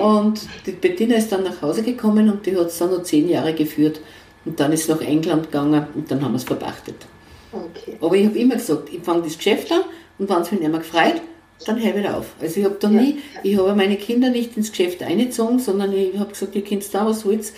und, 0.00 0.40
die 0.64 0.72
Bettina 0.72 1.16
ist 1.16 1.32
dann 1.32 1.42
nach 1.42 1.60
Hause 1.60 1.82
gekommen 1.82 2.30
und 2.30 2.46
die 2.46 2.56
hat 2.56 2.68
es 2.68 2.78
dann 2.78 2.92
noch 2.92 3.02
zehn 3.02 3.28
Jahre 3.28 3.52
geführt. 3.52 4.00
Und 4.44 4.60
dann 4.60 4.72
ist 4.72 4.86
sie 4.86 4.92
nach 4.92 5.00
England 5.00 5.44
gegangen 5.44 5.86
und 5.94 6.10
dann 6.10 6.22
haben 6.22 6.32
wir 6.32 6.36
es 6.36 6.44
verpachtet. 6.44 6.96
Okay. 7.52 7.96
Aber 8.00 8.16
ich 8.16 8.26
habe 8.26 8.38
immer 8.38 8.56
gesagt, 8.56 8.92
ich 8.92 9.00
fange 9.00 9.22
das 9.22 9.36
Geschäft 9.36 9.70
an 9.72 9.82
und 10.18 10.28
wenn 10.28 10.40
es 10.40 10.50
mich 10.50 10.60
nicht 10.60 10.70
mehr 10.70 10.80
gefreut, 10.80 11.20
dann 11.66 11.82
höre 11.82 11.96
ich 11.96 12.08
auf. 12.08 12.26
Also 12.40 12.60
ich 12.60 12.66
habe 12.66 12.76
da 12.80 12.88
nie, 12.88 13.18
ich 13.42 13.56
habe 13.56 13.74
meine 13.74 13.96
Kinder 13.96 14.28
nicht 14.28 14.56
ins 14.56 14.70
Geschäft 14.70 15.02
eingezogen, 15.02 15.58
sondern 15.58 15.92
ich 15.92 16.18
habe 16.18 16.30
gesagt, 16.30 16.54
ihr 16.54 16.64
könnt 16.64 16.92
da 16.92 17.06
was 17.06 17.24
wollt, 17.24 17.52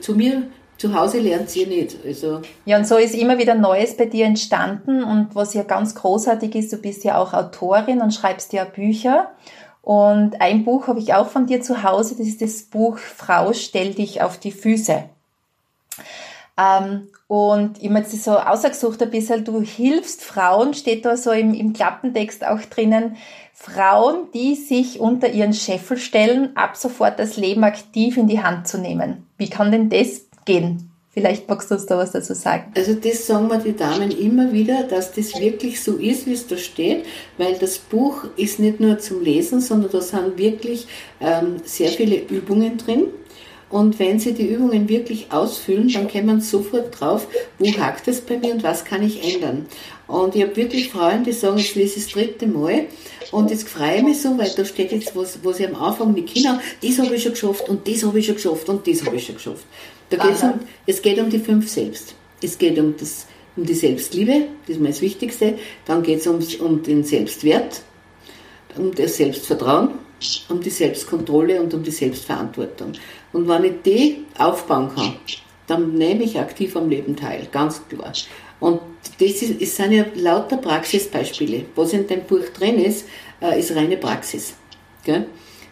zu 0.00 0.14
mir 0.14 0.44
zu 0.78 0.94
Hause 0.94 1.18
lernt 1.18 1.54
ihr 1.56 1.66
nicht. 1.66 1.96
Also 2.04 2.40
ja, 2.64 2.78
und 2.78 2.86
so 2.86 2.96
ist 2.96 3.14
immer 3.14 3.38
wieder 3.38 3.56
Neues 3.56 3.96
bei 3.96 4.06
dir 4.06 4.26
entstanden 4.26 5.02
und 5.02 5.34
was 5.34 5.52
ja 5.52 5.64
ganz 5.64 5.96
großartig 5.96 6.54
ist, 6.54 6.72
du 6.72 6.76
bist 6.76 7.04
ja 7.04 7.18
auch 7.18 7.34
Autorin 7.34 8.00
und 8.00 8.14
schreibst 8.14 8.52
ja 8.52 8.64
Bücher. 8.64 9.32
Und 9.82 10.40
ein 10.40 10.64
Buch 10.64 10.86
habe 10.86 11.00
ich 11.00 11.14
auch 11.14 11.28
von 11.28 11.46
dir 11.46 11.60
zu 11.62 11.82
Hause, 11.82 12.14
das 12.16 12.26
ist 12.26 12.42
das 12.42 12.62
Buch 12.62 12.98
Frau, 12.98 13.52
stell 13.52 13.94
dich 13.94 14.22
auf 14.22 14.38
die 14.38 14.52
Füße. 14.52 15.04
Ähm, 16.58 17.08
und 17.28 17.78
ich 17.80 17.88
habe 17.88 18.00
jetzt 18.00 18.24
so 18.24 18.32
ausgesucht 18.32 19.02
ein 19.02 19.10
bisschen, 19.10 19.44
du 19.44 19.60
hilfst 19.60 20.24
Frauen, 20.24 20.74
steht 20.74 21.04
da 21.04 21.16
so 21.16 21.30
im, 21.30 21.54
im 21.54 21.72
Klappentext 21.72 22.44
auch 22.44 22.60
drinnen, 22.62 23.16
Frauen, 23.54 24.28
die 24.34 24.54
sich 24.54 25.00
unter 25.00 25.28
ihren 25.28 25.52
Scheffel 25.52 25.98
stellen, 25.98 26.56
ab 26.56 26.76
sofort 26.76 27.18
das 27.18 27.36
Leben 27.36 27.64
aktiv 27.64 28.16
in 28.16 28.28
die 28.28 28.42
Hand 28.42 28.68
zu 28.68 28.78
nehmen. 28.78 29.26
Wie 29.36 29.50
kann 29.50 29.72
denn 29.72 29.88
das 29.88 30.22
gehen? 30.44 30.90
Vielleicht 31.10 31.48
magst 31.48 31.70
du 31.70 31.74
uns 31.74 31.86
da 31.86 31.98
was 31.98 32.12
dazu 32.12 32.34
sagen. 32.34 32.72
Also 32.76 32.94
das 32.94 33.26
sagen 33.26 33.48
wir 33.48 33.58
die 33.58 33.74
Damen 33.74 34.12
immer 34.12 34.52
wieder, 34.52 34.84
dass 34.84 35.12
das 35.12 35.38
wirklich 35.40 35.82
so 35.82 35.96
ist, 35.96 36.26
wie 36.26 36.34
es 36.34 36.46
da 36.46 36.56
steht, 36.56 37.06
weil 37.38 37.54
das 37.54 37.78
Buch 37.78 38.24
ist 38.36 38.60
nicht 38.60 38.78
nur 38.78 39.00
zum 39.00 39.22
Lesen, 39.22 39.60
sondern 39.60 39.90
da 39.90 40.00
sind 40.00 40.38
wirklich 40.38 40.86
ähm, 41.20 41.56
sehr 41.64 41.88
viele 41.88 42.16
Übungen 42.16 42.78
drin 42.78 43.08
und 43.70 43.98
wenn 43.98 44.18
Sie 44.18 44.32
die 44.32 44.46
Übungen 44.46 44.88
wirklich 44.88 45.30
ausfüllen, 45.30 45.92
dann 45.92 46.08
kommt 46.08 46.26
man 46.26 46.40
sofort 46.40 46.98
drauf, 46.98 47.26
wo 47.58 47.66
hakt 47.72 48.08
es 48.08 48.20
bei 48.22 48.38
mir 48.38 48.54
und 48.54 48.62
was 48.62 48.84
kann 48.84 49.02
ich 49.02 49.34
ändern. 49.34 49.66
Und 50.06 50.34
ich 50.34 50.42
habe 50.42 50.56
wirklich 50.56 50.88
Frauen, 50.88 51.24
die 51.24 51.32
sagen, 51.32 51.58
jetzt 51.58 51.74
lese 51.74 51.98
ich 51.98 52.04
das 52.04 52.12
dritte 52.14 52.46
Mal 52.46 52.86
und 53.30 53.50
jetzt 53.50 53.68
freue 53.68 53.98
ich 53.98 54.02
mich 54.02 54.22
so, 54.22 54.38
weil 54.38 54.50
da 54.56 54.64
steht 54.64 54.90
jetzt, 54.92 55.14
was, 55.14 55.40
was 55.42 55.60
ich 55.60 55.68
am 55.68 55.74
Anfang 55.74 56.14
mit 56.14 56.28
Kindern, 56.28 56.60
das 56.82 56.98
habe 56.98 57.14
ich 57.14 57.22
schon 57.22 57.32
geschafft 57.32 57.68
und 57.68 57.86
das 57.86 58.02
habe 58.02 58.18
ich 58.18 58.26
schon 58.26 58.36
geschafft 58.36 58.68
und 58.70 58.86
das 58.86 59.04
habe 59.04 59.16
ich 59.16 59.26
schon 59.26 59.34
geschafft. 59.34 59.66
Da 60.08 60.16
geht's 60.16 60.42
um, 60.42 60.54
es 60.86 61.02
geht 61.02 61.18
um 61.18 61.28
die 61.28 61.38
fünf 61.38 61.68
Selbst. 61.68 62.14
Es 62.42 62.56
geht 62.56 62.78
um, 62.78 62.96
das, 62.96 63.26
um 63.56 63.66
die 63.66 63.74
Selbstliebe, 63.74 64.46
das 64.66 64.76
ist 64.76 64.80
mir 64.80 64.88
das 64.88 65.02
Wichtigste. 65.02 65.58
Dann 65.84 66.02
geht 66.02 66.20
es 66.20 66.26
um, 66.26 66.38
um 66.60 66.82
den 66.82 67.04
Selbstwert, 67.04 67.82
um 68.76 68.94
das 68.94 69.18
Selbstvertrauen, 69.18 69.90
um 70.48 70.60
die 70.60 70.70
Selbstkontrolle 70.70 71.60
und 71.60 71.74
um 71.74 71.82
die 71.82 71.90
Selbstverantwortung. 71.90 72.92
Und 73.32 73.48
wenn 73.48 73.64
ich 73.64 73.82
die 73.84 74.24
aufbauen 74.38 74.90
kann, 74.94 75.14
dann 75.66 75.94
nehme 75.94 76.24
ich 76.24 76.38
aktiv 76.38 76.76
am 76.76 76.88
Leben 76.88 77.14
teil, 77.14 77.46
ganz 77.52 77.82
klar. 77.88 78.12
Und 78.60 78.80
das 79.20 79.42
ist, 79.42 79.60
es 79.60 79.76
sind 79.76 79.92
ja 79.92 80.04
lauter 80.14 80.56
Praxisbeispiele. 80.56 81.66
Was 81.76 81.92
in 81.92 82.06
dem 82.06 82.22
Buch 82.22 82.44
drin 82.56 82.78
ist, 82.78 83.06
äh, 83.40 83.58
ist 83.58 83.74
reine 83.74 83.96
Praxis. 83.96 84.54
Gell? 85.04 85.26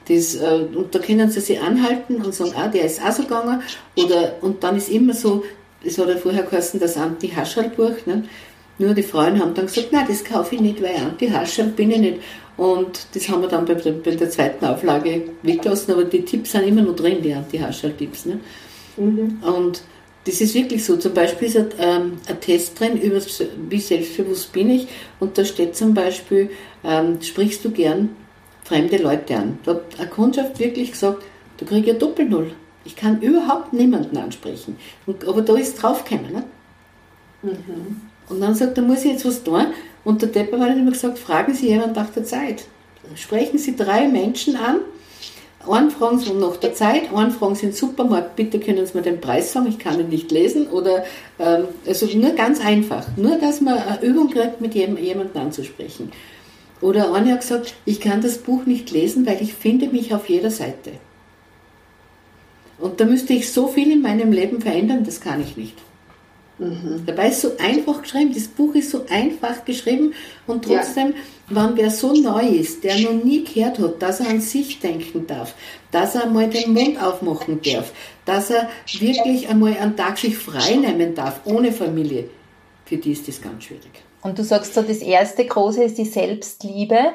Das, 0.09 0.37
äh, 0.37 0.67
und 0.73 0.95
da 0.95 0.99
können 1.01 1.31
sie 1.31 1.41
sich 1.41 1.61
anhalten 1.61 2.17
und 2.17 2.33
sagen, 2.33 2.53
ah, 2.57 2.69
der 2.69 2.85
ist 2.85 3.03
auch 3.03 3.11
so 3.11 3.23
gegangen. 3.23 3.63
Oder, 3.97 4.35
und 4.41 4.63
dann 4.63 4.77
ist 4.77 4.89
immer 4.89 5.15
so, 5.15 5.43
das 5.83 5.99
hat 5.99 6.09
ja 6.09 6.17
vorher 6.17 6.45
geheißen, 6.45 6.79
das 6.79 6.97
Anti-Haschall-Buch. 6.97 8.07
Ne? 8.07 8.25
Nur 8.79 8.95
die 8.95 9.03
Frauen 9.03 9.41
haben 9.41 9.55
dann 9.55 9.67
gesagt, 9.67 9.93
nein, 9.93 10.07
das 10.09 10.25
kaufe 10.25 10.55
ich 10.55 10.61
nicht, 10.61 10.83
weil 10.83 10.97
Anti-Haschall 10.97 11.69
bin 11.69 11.91
ich 11.91 11.99
nicht. 11.99 12.21
Und 12.57 13.07
das 13.15 13.29
haben 13.29 13.43
wir 13.43 13.49
dann 13.49 13.65
bei, 13.65 13.75
bei 13.75 14.15
der 14.15 14.31
zweiten 14.31 14.65
Auflage 14.65 15.23
weggelassen, 15.43 15.93
aber 15.93 16.05
die 16.05 16.23
Tipps 16.23 16.53
sind 16.53 16.67
immer 16.67 16.83
noch 16.83 16.97
drin, 16.97 17.19
die 17.23 17.33
Anti-Haschall-Tipps. 17.33 18.27
Ne? 18.27 18.41
Mhm. 18.97 19.43
Und 19.43 19.83
Das 20.27 20.41
ist 20.41 20.55
wirklich 20.55 20.85
so. 20.85 20.97
Zum 20.97 21.15
Beispiel 21.15 21.49
ist 21.49 21.57
ein, 21.57 21.69
ähm, 21.79 22.13
ein 22.27 22.41
Test 22.41 22.79
drin, 22.81 23.01
über 23.01 23.21
wie 23.69 23.81
selbstbewusst 23.81 24.53
bin 24.53 24.71
ich. 24.71 24.89
Und 25.21 25.39
da 25.39 25.45
steht 25.45 25.77
zum 25.77 25.95
Beispiel, 25.95 26.51
ähm, 26.83 27.23
sprichst 27.23 27.65
du 27.65 27.71
gern 27.71 28.11
fremde 28.65 28.97
Leute 28.97 29.37
an. 29.37 29.59
Da 29.65 29.75
hat 29.75 29.83
eine 29.99 30.09
Kundschaft 30.09 30.59
wirklich 30.59 30.91
gesagt, 30.91 31.23
da 31.59 31.65
kriege 31.65 31.81
ich 31.83 31.87
ja 31.87 31.95
Doppelnull. 31.95 32.53
Ich 32.85 32.97
kann 32.97 33.21
überhaupt 33.23 33.73
niemanden 33.73 34.17
ansprechen. 34.17 34.77
Und, 35.07 35.27
aber 35.27 35.43
da 35.43 35.55
ist 35.57 35.81
draufgekommen. 35.81 36.33
Ne? 36.33 36.45
Mhm. 37.43 38.01
Und 38.29 38.41
dann 38.41 38.55
sagt 38.55 38.77
da 38.77 38.83
muss 38.83 39.05
ich 39.05 39.13
jetzt 39.13 39.25
was 39.25 39.43
tun. 39.43 39.67
Und 40.05 40.23
der 40.23 40.29
Depper 40.29 40.61
hat 40.61 40.77
immer 40.77 40.93
gesagt, 40.93 41.19
fragen 41.19 41.55
Sie 41.55 41.69
jemanden 41.69 41.95
nach 41.95 42.11
der 42.11 42.25
Zeit. 42.25 42.65
Sprechen 43.15 43.59
Sie 43.59 43.77
drei 43.77 44.09
Menschen 44.09 44.57
an, 44.57 44.81
einen 45.69 45.91
fragen 45.91 46.19
Sie 46.19 46.33
nach 46.33 46.57
der 46.57 46.75
Zeit, 46.75 47.13
einen 47.13 47.33
fragen 47.33 47.55
Sie 47.55 47.67
im 47.67 47.73
Supermarkt, 47.73 48.37
bitte 48.37 48.61
können 48.61 48.87
Sie 48.87 48.97
mir 48.97 49.03
den 49.03 49.21
Preis 49.21 49.53
sagen, 49.53 49.67
ich 49.69 49.79
kann 49.79 49.99
ihn 49.99 50.09
nicht 50.09 50.31
lesen. 50.31 50.69
Oder 50.69 51.05
ähm, 51.39 51.65
also 51.87 52.07
nur 52.17 52.33
ganz 52.33 52.65
einfach, 52.65 53.07
nur 53.17 53.37
dass 53.39 53.61
man 53.61 53.79
eine 53.79 54.03
Übung 54.03 54.31
kriegt, 54.31 54.61
mit 54.61 54.75
jemandem 54.75 55.43
anzusprechen. 55.43 56.13
Oder 56.81 57.13
eine 57.15 57.33
hat 57.33 57.41
gesagt, 57.41 57.75
ich 57.85 58.01
kann 58.01 58.21
das 58.21 58.39
Buch 58.39 58.67
nicht 58.67 58.91
lesen, 58.91 59.27
weil 59.27 59.43
ich 59.43 59.55
finde 59.55 59.89
mich 59.89 60.15
auf 60.15 60.29
jeder 60.29 60.51
Seite. 60.51 60.93
Und 62.79 63.01
da 63.01 63.07
müsste 63.07 63.33
ich 63.33 63.51
so 63.51 63.69
viel 63.69 63.91
in 63.91 64.03
meinem 64.03 64.33
Leben 64.33 64.61
verändern, 64.61 65.05
das 65.05 65.21
kann 65.21 65.41
ich 65.41 65.57
nicht. 65.57 65.77
Mhm. 66.59 67.03
Dabei 67.05 67.29
ist 67.29 67.43
so 67.43 67.53
einfach 67.59 68.01
geschrieben, 68.03 68.33
das 68.33 68.49
Buch 68.49 68.75
ist 68.75 68.91
so 68.91 69.05
einfach 69.11 69.65
geschrieben 69.65 70.15
und 70.47 70.65
trotzdem, 70.65 71.09
ja. 71.09 71.15
wenn 71.51 71.77
wer 71.77 71.91
so 71.91 72.15
neu 72.15 72.47
ist, 72.47 72.83
der 72.83 72.99
noch 73.01 73.13
nie 73.13 73.45
gehört 73.45 73.79
hat, 73.79 74.01
dass 74.01 74.21
er 74.21 74.31
an 74.31 74.41
sich 74.41 74.81
denken 74.81 75.27
darf, 75.27 75.55
dass 75.91 76.15
er 76.15 76.25
einmal 76.25 76.49
den 76.49 76.73
Mund 76.73 77.03
aufmachen 77.03 77.61
darf, 77.63 77.93
dass 78.25 78.51
er 78.51 78.71
wirklich 78.99 79.49
einmal 79.49 79.77
einen 79.77 79.97
Tag 79.97 80.17
sich 80.17 80.37
frei 80.37 80.77
nehmen 80.77 81.15
darf, 81.15 81.41
ohne 81.45 81.73
Familie, 81.73 82.31
für 82.87 82.97
die 82.97 83.13
ist 83.13 83.29
das 83.29 83.43
ganz 83.43 83.65
schwierig. 83.65 83.91
Und 84.23 84.39
du 84.39 84.43
sagst 84.43 84.75
so, 84.75 84.83
das 84.83 84.99
erste 84.99 85.45
große 85.45 85.85
ist 85.85 85.99
die 85.99 86.05
Selbstliebe. 86.05 87.13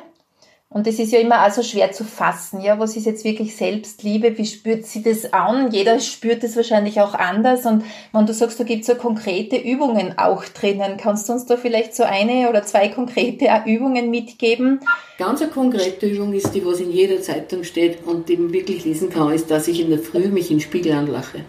Und 0.74 0.88
das 0.88 1.00
ist 1.00 1.12
ja 1.12 1.20
immer 1.20 1.40
also 1.40 1.64
schwer 1.64 1.92
zu 1.92 2.06
fassen. 2.06 2.62
Ja, 2.62 2.80
was 2.80 2.96
ist 2.96 3.06
jetzt 3.06 3.26
wirklich 3.26 3.58
Selbstliebe? 3.58 4.38
Wie 4.38 4.46
spürt 4.46 4.86
sie 4.86 5.04
das 5.04 5.34
an? 5.34 5.70
Jeder 5.70 6.00
spürt 6.00 6.46
es 6.46 6.56
wahrscheinlich 6.56 7.02
auch 7.02 7.14
anders. 7.14 7.66
Und 7.66 7.84
wenn 8.14 8.26
du 8.26 8.34
sagst, 8.34 8.58
da 8.58 8.64
gibt 8.64 8.82
es 8.82 8.88
so 8.88 8.96
konkrete 8.96 9.58
Übungen 9.58 10.18
auch 10.18 10.46
drinnen, 10.46 10.96
kannst 10.96 11.28
du 11.28 11.34
uns 11.34 11.46
da 11.46 11.58
vielleicht 11.58 11.94
so 11.94 12.04
eine 12.04 12.50
oder 12.50 12.64
zwei 12.64 12.88
konkrete 12.88 13.50
Übungen 13.66 14.10
mitgeben? 14.10 14.80
Ganz 15.18 15.42
eine 15.42 15.52
konkrete 15.52 16.06
Übung 16.08 16.32
ist 16.32 16.56
die, 16.56 16.66
was 16.66 16.80
in 16.80 16.92
jeder 16.92 17.22
Zeitung 17.22 17.66
steht 17.66 18.06
und 18.06 18.30
die 18.30 18.38
man 18.38 18.54
wirklich 18.54 18.86
lesen 18.86 19.10
kann, 19.10 19.34
ist, 19.34 19.52
dass 19.52 19.68
ich 19.68 19.82
in 19.82 19.90
der 19.90 20.00
Früh 20.00 20.30
mich 20.30 20.52
in 20.52 20.58
den 20.58 20.64
Spiegel 20.64 20.94
anlache. 20.94 21.40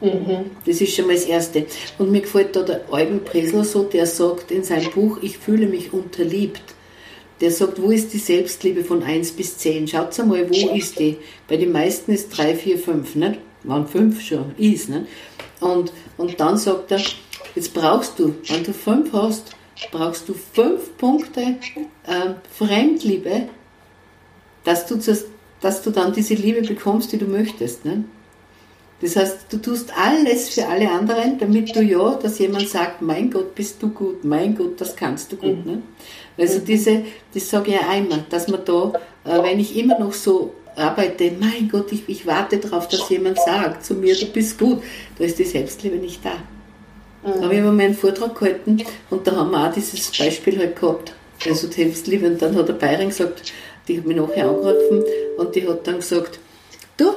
Mhm. 0.00 0.52
Das 0.64 0.80
ist 0.80 0.94
schon 0.94 1.08
mal 1.08 1.14
das 1.14 1.24
Erste. 1.24 1.66
Und 1.98 2.12
mir 2.12 2.20
gefällt 2.20 2.54
da 2.54 2.62
der 2.62 2.82
Eugen 2.92 3.24
Presler 3.24 3.64
so, 3.64 3.82
der 3.82 4.06
sagt 4.06 4.52
in 4.52 4.62
seinem 4.62 4.92
Buch, 4.92 5.18
ich 5.22 5.38
fühle 5.38 5.66
mich 5.66 5.92
unterliebt 5.92 6.77
der 7.40 7.50
sagt, 7.50 7.80
wo 7.80 7.90
ist 7.90 8.12
die 8.12 8.18
Selbstliebe 8.18 8.84
von 8.84 9.02
1 9.02 9.32
bis 9.32 9.58
10? 9.58 9.88
Schaut 9.88 10.18
einmal, 10.18 10.48
wo 10.50 10.74
ist 10.74 10.98
die? 10.98 11.16
Bei 11.46 11.56
den 11.56 11.72
meisten 11.72 12.12
ist 12.12 12.30
3, 12.30 12.54
4, 12.56 12.78
5, 12.78 13.14
nicht? 13.14 13.38
Wann 13.64 13.86
5 13.86 14.20
schon 14.20 14.54
ist, 14.56 14.88
nicht? 14.88 15.06
Und, 15.60 15.92
und 16.16 16.38
dann 16.40 16.56
sagt 16.56 16.90
er, 16.92 17.00
jetzt 17.54 17.74
brauchst 17.74 18.18
du, 18.18 18.34
wenn 18.48 18.64
du 18.64 18.72
5 18.72 19.12
hast, 19.12 19.56
brauchst 19.92 20.28
du 20.28 20.34
5 20.34 20.96
Punkte 20.96 21.40
äh, 22.06 22.34
Fremdliebe, 22.56 23.48
dass 24.64 24.86
du, 24.86 24.96
dass 25.60 25.82
du 25.82 25.90
dann 25.90 26.12
diese 26.12 26.34
Liebe 26.34 26.62
bekommst, 26.62 27.12
die 27.12 27.18
du 27.18 27.26
möchtest. 27.26 27.84
Nicht? 27.84 28.04
Das 29.00 29.14
heißt, 29.14 29.46
du 29.50 29.58
tust 29.58 29.92
alles 29.96 30.48
für 30.48 30.66
alle 30.66 30.90
anderen, 30.90 31.38
damit 31.38 31.74
du 31.74 31.82
ja, 31.82 32.14
dass 32.14 32.38
jemand 32.40 32.68
sagt, 32.68 33.00
mein 33.00 33.30
Gott, 33.30 33.54
bist 33.54 33.80
du 33.80 33.90
gut, 33.90 34.24
mein 34.24 34.56
Gott, 34.56 34.80
das 34.80 34.96
kannst 34.96 35.30
du 35.30 35.36
gut. 35.36 35.64
Mhm. 35.64 35.72
Ne? 35.72 35.82
Also 36.36 36.58
diese, 36.58 37.04
das 37.32 37.48
sage 37.48 37.70
ich 37.70 37.80
ja 37.80 37.88
einmal, 37.88 38.24
dass 38.28 38.48
man 38.48 38.64
da, 38.64 38.92
äh, 39.24 39.42
wenn 39.42 39.60
ich 39.60 39.76
immer 39.76 39.98
noch 39.98 40.12
so 40.12 40.52
arbeite, 40.74 41.32
mein 41.38 41.68
Gott, 41.68 41.92
ich, 41.92 42.08
ich 42.08 42.26
warte 42.26 42.58
darauf, 42.58 42.88
dass 42.88 43.08
jemand 43.08 43.38
sagt 43.38 43.84
zu 43.84 43.94
mir, 43.94 44.16
du 44.16 44.26
bist 44.26 44.58
gut, 44.58 44.82
da 45.16 45.24
ist 45.24 45.38
die 45.38 45.44
Selbstliebe 45.44 45.96
nicht 45.96 46.24
da. 46.24 46.34
Mhm. 47.28 47.38
Da 47.38 47.42
habe 47.42 47.54
ich 47.54 47.60
einmal 47.60 47.80
einen 47.80 47.94
Vortrag 47.94 48.36
gehalten 48.36 48.82
und 49.10 49.26
da 49.26 49.36
haben 49.36 49.50
wir 49.52 49.68
auch 49.68 49.72
dieses 49.72 50.10
Beispiel 50.16 50.58
halt 50.58 50.78
gehabt, 50.78 51.12
also 51.46 51.68
die 51.68 51.74
Selbstliebe. 51.74 52.26
Und 52.26 52.42
dann 52.42 52.56
hat 52.56 52.68
der 52.68 52.74
Bayern 52.74 53.08
gesagt, 53.08 53.52
die 53.86 53.98
hat 53.98 54.06
mich 54.06 54.16
nachher 54.16 54.48
angerufen 54.48 55.04
und 55.38 55.54
die 55.54 55.66
hat 55.68 55.86
dann 55.86 55.96
gesagt, 55.96 56.40
du, 56.96 57.14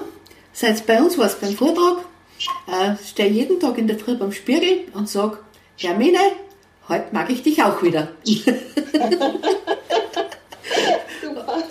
Seit 0.54 0.86
bei 0.86 1.02
uns 1.02 1.18
war 1.18 1.28
es 1.28 1.36
beim 1.36 1.54
Vortrag, 1.54 2.06
äh, 2.68 2.96
stehe 3.06 3.30
jeden 3.30 3.60
Tag 3.60 3.78
in 3.78 3.88
der 3.88 3.98
Früh 3.98 4.16
beim 4.16 4.32
Spiegel 4.32 4.86
und 4.94 5.10
sage, 5.10 5.40
Hermine, 5.78 6.20
heute 6.90 7.06
mag 7.12 7.30
ich 7.30 7.44
dich 7.44 7.64
auch 7.64 7.82
wieder. 7.82 8.10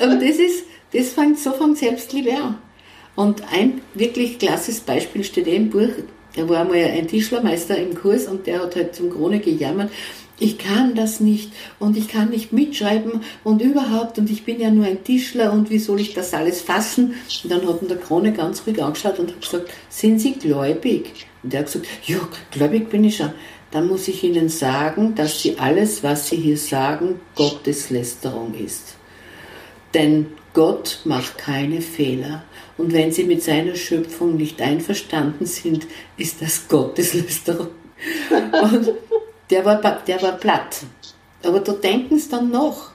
und 0.01 0.23
das 0.23 0.37
ist, 0.37 0.65
das 0.93 1.09
fängt, 1.11 1.39
so 1.39 1.53
fängt 1.53 1.79
Selbstliebe 1.79 2.33
an. 2.33 2.59
Und 3.17 3.43
ein 3.53 3.83
wirklich 3.95 4.39
klasses 4.39 4.81
Beispiel 4.81 5.25
steht 5.25 5.47
eh 5.47 5.57
im 5.57 5.71
Buch, 5.71 5.91
da 6.37 6.49
war 6.49 6.61
einmal 6.61 6.79
ein 6.79 7.09
Tischlermeister 7.09 7.77
im 7.77 7.95
Kurs 7.95 8.27
und 8.27 8.47
der 8.47 8.63
hat 8.63 8.77
halt 8.77 8.95
zum 8.95 9.11
Krone 9.11 9.41
gejammert, 9.41 9.91
ich 10.41 10.59
kann 10.59 10.95
das 10.95 11.21
nicht 11.21 11.53
und 11.79 11.97
ich 11.97 12.09
kann 12.09 12.31
nicht 12.31 12.53
mitschreiben 12.53 13.21
und 13.45 13.61
überhaupt 13.61 14.19
und 14.19 14.31
ich 14.31 14.45
bin 14.45 14.59
ja 14.59 14.71
nur 14.71 14.87
ein 14.87 15.05
Tischler 15.05 15.53
und 15.53 15.71
wie 15.71 15.79
soll 15.79 16.01
ich 16.01 16.15
das 16.15 16.33
alles 16.33 16.63
fassen? 16.63 17.15
Und 17.45 17.53
dann 17.53 17.69
hat 17.69 17.83
ihn 17.83 17.89
der 17.89 17.99
Krone 17.99 18.33
ganz 18.33 18.67
ruhig 18.67 18.83
angeschaut 18.83 19.19
und 19.19 19.31
hat 19.31 19.41
gesagt, 19.41 19.71
sind 19.91 20.19
Sie 20.19 20.33
gläubig? 20.33 21.27
Und 21.43 21.53
er 21.53 21.61
hat 21.61 21.67
gesagt, 21.67 21.87
ja, 22.07 22.17
gläubig 22.51 22.89
bin 22.89 23.05
ich 23.05 23.19
schon. 23.19 23.33
Dann 23.71 23.87
muss 23.87 24.09
ich 24.09 24.25
Ihnen 24.25 24.49
sagen, 24.49 25.15
dass 25.15 25.43
Sie 25.43 25.59
alles, 25.59 26.03
was 26.03 26.29
Sie 26.29 26.37
hier 26.37 26.57
sagen, 26.57 27.21
Gotteslästerung 27.37 28.55
ist. 28.55 28.97
Denn 29.95 30.27
Gott 30.55 31.01
macht 31.05 31.39
keine 31.39 31.83
Fehler. 31.83 32.45
Und 32.79 32.95
wenn 32.95 33.13
Sie 33.13 33.25
mit 33.25 33.43
seiner 33.43 33.77
Schöpfung 33.77 34.37
nicht 34.37 34.61
einverstanden 34.63 35.45
sind, 35.45 35.87
ist 36.17 36.41
das 36.41 36.67
Gotteslästerung. 36.67 37.69
Und 38.63 38.93
der 39.51 39.65
war, 39.65 39.81
der 39.81 40.23
war 40.23 40.33
platt. 40.33 40.83
Aber 41.43 41.61
da 41.61 41.73
denken 41.73 42.19
sie 42.19 42.29
dann 42.31 42.51
noch. 42.51 42.91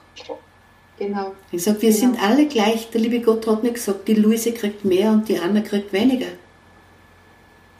Genau. 0.97 1.33
Ich 1.51 1.63
sage, 1.63 1.81
wir 1.81 1.89
genau. 1.89 1.99
sind 1.99 2.23
alle 2.23 2.47
gleich. 2.47 2.89
Der 2.91 3.01
liebe 3.01 3.19
Gott 3.19 3.47
hat 3.47 3.63
nicht 3.63 3.75
gesagt, 3.75 4.07
die 4.07 4.13
Luise 4.13 4.53
kriegt 4.53 4.85
mehr 4.85 5.11
und 5.11 5.27
die 5.27 5.39
Anna 5.39 5.61
kriegt 5.61 5.91
weniger. 5.91 6.27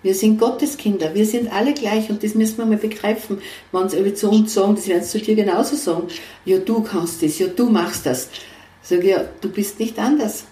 Wir 0.04 0.14
sind 0.14 0.40
Gotteskinder, 0.40 1.16
wir 1.16 1.26
sind 1.26 1.52
alle 1.52 1.74
gleich 1.74 2.12
und 2.12 2.24
das 2.24 2.36
müssen 2.36 2.60
wir 2.60 2.66
mal 2.68 2.78
begreifen. 2.78 3.42
Wenn 3.72 3.90
sie 3.90 4.14
zu 4.14 4.30
uns 4.30 4.54
sagen, 4.54 4.76
das 4.76 4.88
werden 4.88 5.04
sie 5.04 5.20
zu 5.20 5.26
dir 5.26 5.36
genauso 5.36 5.76
sagen. 5.76 6.10
Ja, 6.46 6.60
du 6.60 6.84
kannst 6.84 7.24
das, 7.24 7.40
ja, 7.40 7.48
du 7.48 7.70
machst 7.70 8.06
das. 8.06 8.30
Sag 8.84 9.00
ich, 9.00 9.06
ja, 9.06 9.26
du 9.42 9.50
bist 9.50 9.80
nicht 9.80 9.98
anders. 9.98 10.44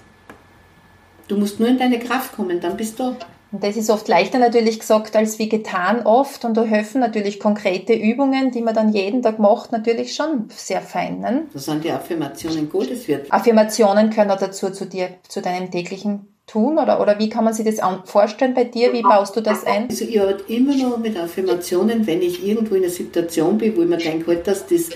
Du 1.28 1.38
musst 1.38 1.60
nur 1.60 1.70
in 1.70 1.78
deine 1.78 2.00
Kraft 2.00 2.34
kommen, 2.34 2.60
dann 2.60 2.78
bist 2.78 3.00
du. 3.00 3.16
Und 3.54 3.64
das 3.64 3.78
ist 3.78 3.92
oft 3.92 4.08
leichter 4.08 4.40
natürlich 4.40 4.80
gesagt 4.80 5.16
als 5.16 5.38
wie 5.38 5.48
getan 5.48 6.06
oft. 6.06 6.44
Und 6.44 6.58
da 6.58 6.64
helfen 6.64 7.00
natürlich 7.00 7.40
konkrete 7.40 7.94
Übungen, 7.94 8.50
die 8.50 8.62
man 8.62 8.74
dann 8.74 8.92
jeden 8.92 9.22
Tag 9.22 9.38
macht, 9.38 9.72
natürlich 9.72 10.16
schon 10.16 10.50
sehr 10.50 10.82
fein. 10.82 11.20
Ne? 11.20 11.44
Das 11.54 11.66
sind 11.66 11.84
die 11.84 11.92
Affirmationen 11.92 12.68
gut, 12.68 12.90
es 12.90 13.08
wird. 13.08 13.32
Affirmationen 13.32 14.10
können 14.10 14.32
auch 14.32 14.40
dazu 14.40 14.72
zu 14.72 14.88
dir, 14.88 15.10
zu 15.30 15.42
deinem 15.42 15.70
täglichen 15.70 16.34
tun? 16.48 16.78
Oder, 16.78 17.00
oder 17.00 17.20
wie 17.20 17.30
kann 17.30 17.44
man 17.44 17.54
sich 17.54 17.66
das 17.66 17.80
vorstellen 18.06 18.54
bei 18.54 18.64
dir? 18.64 18.92
Wie 18.92 19.02
baust 19.02 19.36
du 19.36 19.42
das 19.42 19.66
ein? 19.66 19.88
Also 19.90 20.06
ich 20.06 20.20
arbeite 20.20 20.52
immer 20.52 20.76
noch 20.76 20.98
mit 20.98 21.18
Affirmationen, 21.18 22.06
wenn 22.08 22.22
ich 22.22 22.46
irgendwo 22.46 22.76
in 22.76 22.84
einer 22.84 22.92
Situation 22.92 23.58
bin, 23.60 23.78
wo 23.78 23.84
ich 23.84 23.88
mir 23.88 23.98
denke, 23.98 24.28
halt, 24.28 24.48
dass 24.48 24.68
das 24.68 24.90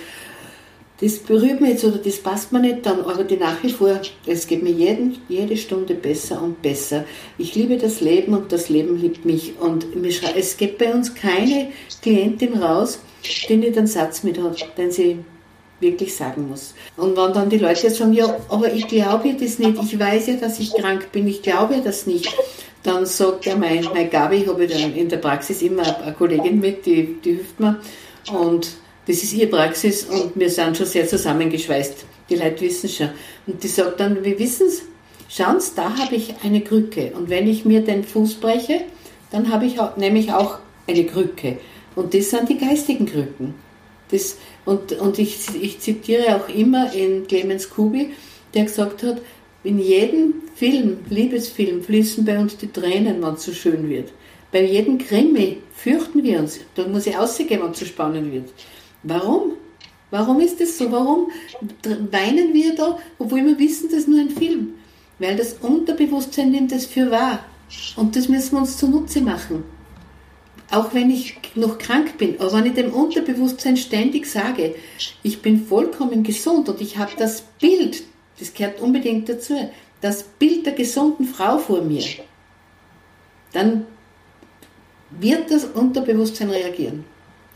das 0.99 1.19
berührt 1.19 1.61
mich 1.61 1.71
jetzt 1.71 1.85
oder 1.85 1.97
das 1.97 2.17
passt 2.17 2.51
mir 2.51 2.59
nicht, 2.59 2.85
dann 2.85 3.01
arbeite 3.01 3.35
ich 3.35 3.39
nach 3.39 3.61
wie 3.61 3.71
vor. 3.71 3.99
Es 4.25 4.47
geht 4.47 4.63
mir 4.63 4.71
jeden, 4.71 5.17
jede 5.29 5.55
Stunde 5.55 5.93
besser 5.93 6.41
und 6.41 6.61
besser. 6.61 7.05
Ich 7.37 7.53
liebe 7.53 7.77
das 7.77 8.01
Leben 8.01 8.33
und 8.33 8.51
das 8.51 8.69
Leben 8.69 8.99
liebt 8.99 9.23
mich. 9.23 9.53
Und 9.59 9.85
es 10.35 10.57
geht 10.57 10.79
bei 10.79 10.91
uns 10.91 11.13
keine 11.13 11.69
Klientin 12.01 12.57
raus, 12.57 12.99
die 13.47 13.57
nicht 13.57 13.77
einen 13.77 13.85
Satz 13.85 14.23
mit 14.23 14.41
hat, 14.41 14.77
den 14.77 14.89
sie 14.89 15.19
wirklich 15.79 16.15
sagen 16.15 16.49
muss. 16.49 16.73
Und 16.95 17.15
wenn 17.15 17.33
dann 17.33 17.49
die 17.49 17.59
Leute 17.59 17.91
sagen, 17.91 18.13
ja, 18.13 18.35
aber 18.49 18.73
ich 18.73 18.87
glaube 18.87 19.35
das 19.39 19.59
nicht, 19.59 19.79
ich 19.79 19.99
weiß 19.99 20.27
ja, 20.27 20.33
dass 20.37 20.59
ich 20.59 20.73
krank 20.73 21.11
bin, 21.11 21.27
ich 21.27 21.43
glaube 21.43 21.79
das 21.83 22.07
nicht, 22.07 22.33
dann 22.81 23.05
sagt 23.05 23.45
er, 23.45 23.55
mein, 23.55 23.85
mein 23.93 24.09
Gabi, 24.09 24.37
ich 24.37 24.47
habe 24.47 24.63
in 24.63 25.09
der 25.09 25.17
Praxis 25.17 25.61
immer 25.61 26.01
eine 26.01 26.13
Kollegin 26.13 26.59
mit, 26.59 26.87
die, 26.87 27.17
die 27.23 27.33
hilft 27.35 27.59
mir. 27.59 27.79
Und 28.33 28.69
das 29.07 29.23
ist 29.23 29.33
ihre 29.33 29.47
Praxis 29.47 30.03
und 30.03 30.33
wir 30.35 30.49
sind 30.49 30.75
schon 30.75 30.85
sehr 30.85 31.07
zusammengeschweißt. 31.07 32.05
Die 32.29 32.35
Leute 32.35 32.61
wissen 32.61 32.89
schon. 32.89 33.09
Und 33.45 33.63
die 33.63 33.69
sagt 33.69 34.01
dann, 34.01 34.23
wir 34.23 34.37
wissen 34.37 34.67
es, 34.67 34.83
schauen 35.29 35.61
Sie, 35.61 35.71
da 35.75 35.97
habe 35.97 36.15
ich 36.15 36.35
eine 36.43 36.61
Krücke. 36.61 37.13
Und 37.15 37.29
wenn 37.29 37.47
ich 37.47 37.63
mir 37.63 37.81
den 37.81 38.03
Fuß 38.03 38.35
breche, 38.35 38.81
dann 39.31 39.49
habe 39.49 39.65
ich 39.65 39.79
auch, 39.79 39.95
nämlich 39.95 40.33
auch 40.33 40.59
eine 40.87 41.05
Krücke. 41.05 41.57
Und 41.95 42.13
das 42.13 42.29
sind 42.29 42.49
die 42.49 42.57
geistigen 42.57 43.05
Krücken. 43.05 43.55
Das, 44.11 44.37
und 44.65 44.93
und 44.93 45.19
ich, 45.19 45.37
ich 45.61 45.79
zitiere 45.79 46.35
auch 46.35 46.49
immer 46.49 46.93
in 46.93 47.27
Clemens 47.27 47.69
Kubi, 47.69 48.11
der 48.53 48.65
gesagt 48.65 49.03
hat, 49.03 49.21
in 49.63 49.79
jedem 49.79 50.35
Film, 50.55 50.99
Liebesfilm, 51.09 51.81
fließen 51.81 52.23
bei 52.23 52.39
uns 52.39 52.57
die 52.57 52.71
Tränen, 52.71 53.21
wenn 53.21 53.33
es 53.33 53.43
so 53.43 53.53
schön 53.53 53.89
wird. 53.89 54.11
Bei 54.51 54.63
jedem 54.63 54.97
Krimi 54.97 55.57
fürchten 55.73 56.23
wir 56.23 56.39
uns. 56.39 56.59
Da 56.75 56.87
muss 56.87 57.05
ich 57.05 57.17
ausgehen, 57.17 57.61
wenn 57.61 57.71
es 57.71 57.79
zu 57.79 57.85
spannend 57.85 58.31
wird. 58.31 58.49
Warum? 59.03 59.53
Warum 60.09 60.39
ist 60.39 60.61
das 60.61 60.77
so? 60.77 60.91
Warum 60.91 61.29
weinen 62.11 62.53
wir 62.53 62.75
da, 62.75 62.97
obwohl 63.19 63.45
wir 63.45 63.59
wissen, 63.59 63.89
das 63.89 63.99
ist 63.99 64.07
nur 64.07 64.19
ein 64.19 64.29
Film? 64.29 64.75
Weil 65.19 65.35
das 65.35 65.53
Unterbewusstsein 65.53 66.51
nimmt 66.51 66.71
das 66.71 66.85
für 66.85 67.11
wahr. 67.11 67.39
Und 67.95 68.15
das 68.15 68.29
müssen 68.29 68.53
wir 68.53 68.59
uns 68.59 68.77
zunutze 68.77 69.21
machen. 69.21 69.63
Auch 70.69 70.93
wenn 70.93 71.09
ich 71.09 71.37
noch 71.55 71.77
krank 71.77 72.17
bin, 72.17 72.39
aber 72.39 72.53
wenn 72.53 72.65
ich 72.65 72.73
dem 72.73 72.93
Unterbewusstsein 72.93 73.77
ständig 73.77 74.25
sage, 74.25 74.75
ich 75.23 75.41
bin 75.41 75.65
vollkommen 75.65 76.23
gesund 76.23 76.67
und 76.67 76.81
ich 76.81 76.97
habe 76.97 77.11
das 77.17 77.41
Bild, 77.59 78.03
das 78.39 78.53
gehört 78.53 78.81
unbedingt 78.81 79.29
dazu, 79.29 79.69
das 80.01 80.23
Bild 80.23 80.65
der 80.65 80.73
gesunden 80.73 81.25
Frau 81.25 81.57
vor 81.57 81.81
mir, 81.81 82.03
dann 83.53 83.85
wird 85.09 85.49
das 85.49 85.63
Unterbewusstsein 85.65 86.49
reagieren. 86.49 87.05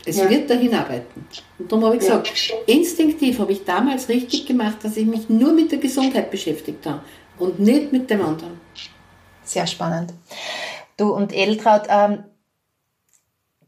Es 0.04 0.16
ja. 0.16 0.28
wird 0.28 0.50
dahin 0.50 0.74
arbeiten. 0.74 1.26
Und 1.58 1.70
darum 1.70 1.84
habe 1.84 1.94
ich 1.96 2.00
gesagt, 2.00 2.48
ja. 2.48 2.56
instinktiv 2.66 3.38
habe 3.38 3.52
ich 3.52 3.64
damals 3.64 4.08
richtig 4.08 4.46
gemacht, 4.46 4.78
dass 4.82 4.96
ich 4.96 5.06
mich 5.06 5.28
nur 5.28 5.52
mit 5.52 5.70
der 5.70 5.78
Gesundheit 5.78 6.30
beschäftigt 6.30 6.84
habe 6.86 7.00
und 7.38 7.60
nicht 7.60 7.92
mit 7.92 8.10
dem 8.10 8.22
anderen. 8.22 8.60
Sehr 9.44 9.66
spannend. 9.66 10.12
Du 10.96 11.12
und 11.12 11.34
Edeltraut, 11.34 11.82
ähm, 11.88 12.24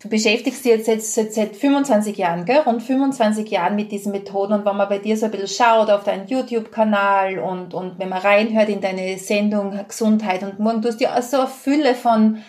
du 0.01 0.09
beschäftigst 0.09 0.65
dich 0.65 0.73
jetzt, 0.73 0.89
jetzt, 0.89 1.17
jetzt 1.17 1.35
seit 1.35 1.57
25 1.57 2.17
Jahren, 2.17 2.45
gell? 2.45 2.61
rund 2.61 2.83
25 2.83 3.51
Jahren 3.51 3.77
mit 3.77 3.91
diesen 3.91 4.13
Methoden 4.13 4.53
und 4.53 4.65
wenn 4.65 4.77
man 4.77 4.89
bei 4.89 4.99
dir 4.99 5.17
so 5.17 5.27
ein 5.27 5.33
bisschen 5.33 5.49
schaut 5.49 5.91
auf 5.91 6.05
deinen 6.05 6.29
YouTube-Kanal 6.29 7.39
und, 7.39 7.75
und 7.75 7.99
wenn 7.99 8.09
man 8.09 8.19
reinhört 8.19 8.69
in 8.69 8.81
deine 8.81 9.19
Sendung 9.19 9.79
Gesundheit 9.89 10.43
und 10.43 10.59
Morgen, 10.59 10.83
du 10.83 10.89
hast 10.89 11.01
ja 11.01 11.21
so 11.23 11.39
eine 11.39 11.47
Fülle 11.49 11.95
von 11.95 12.43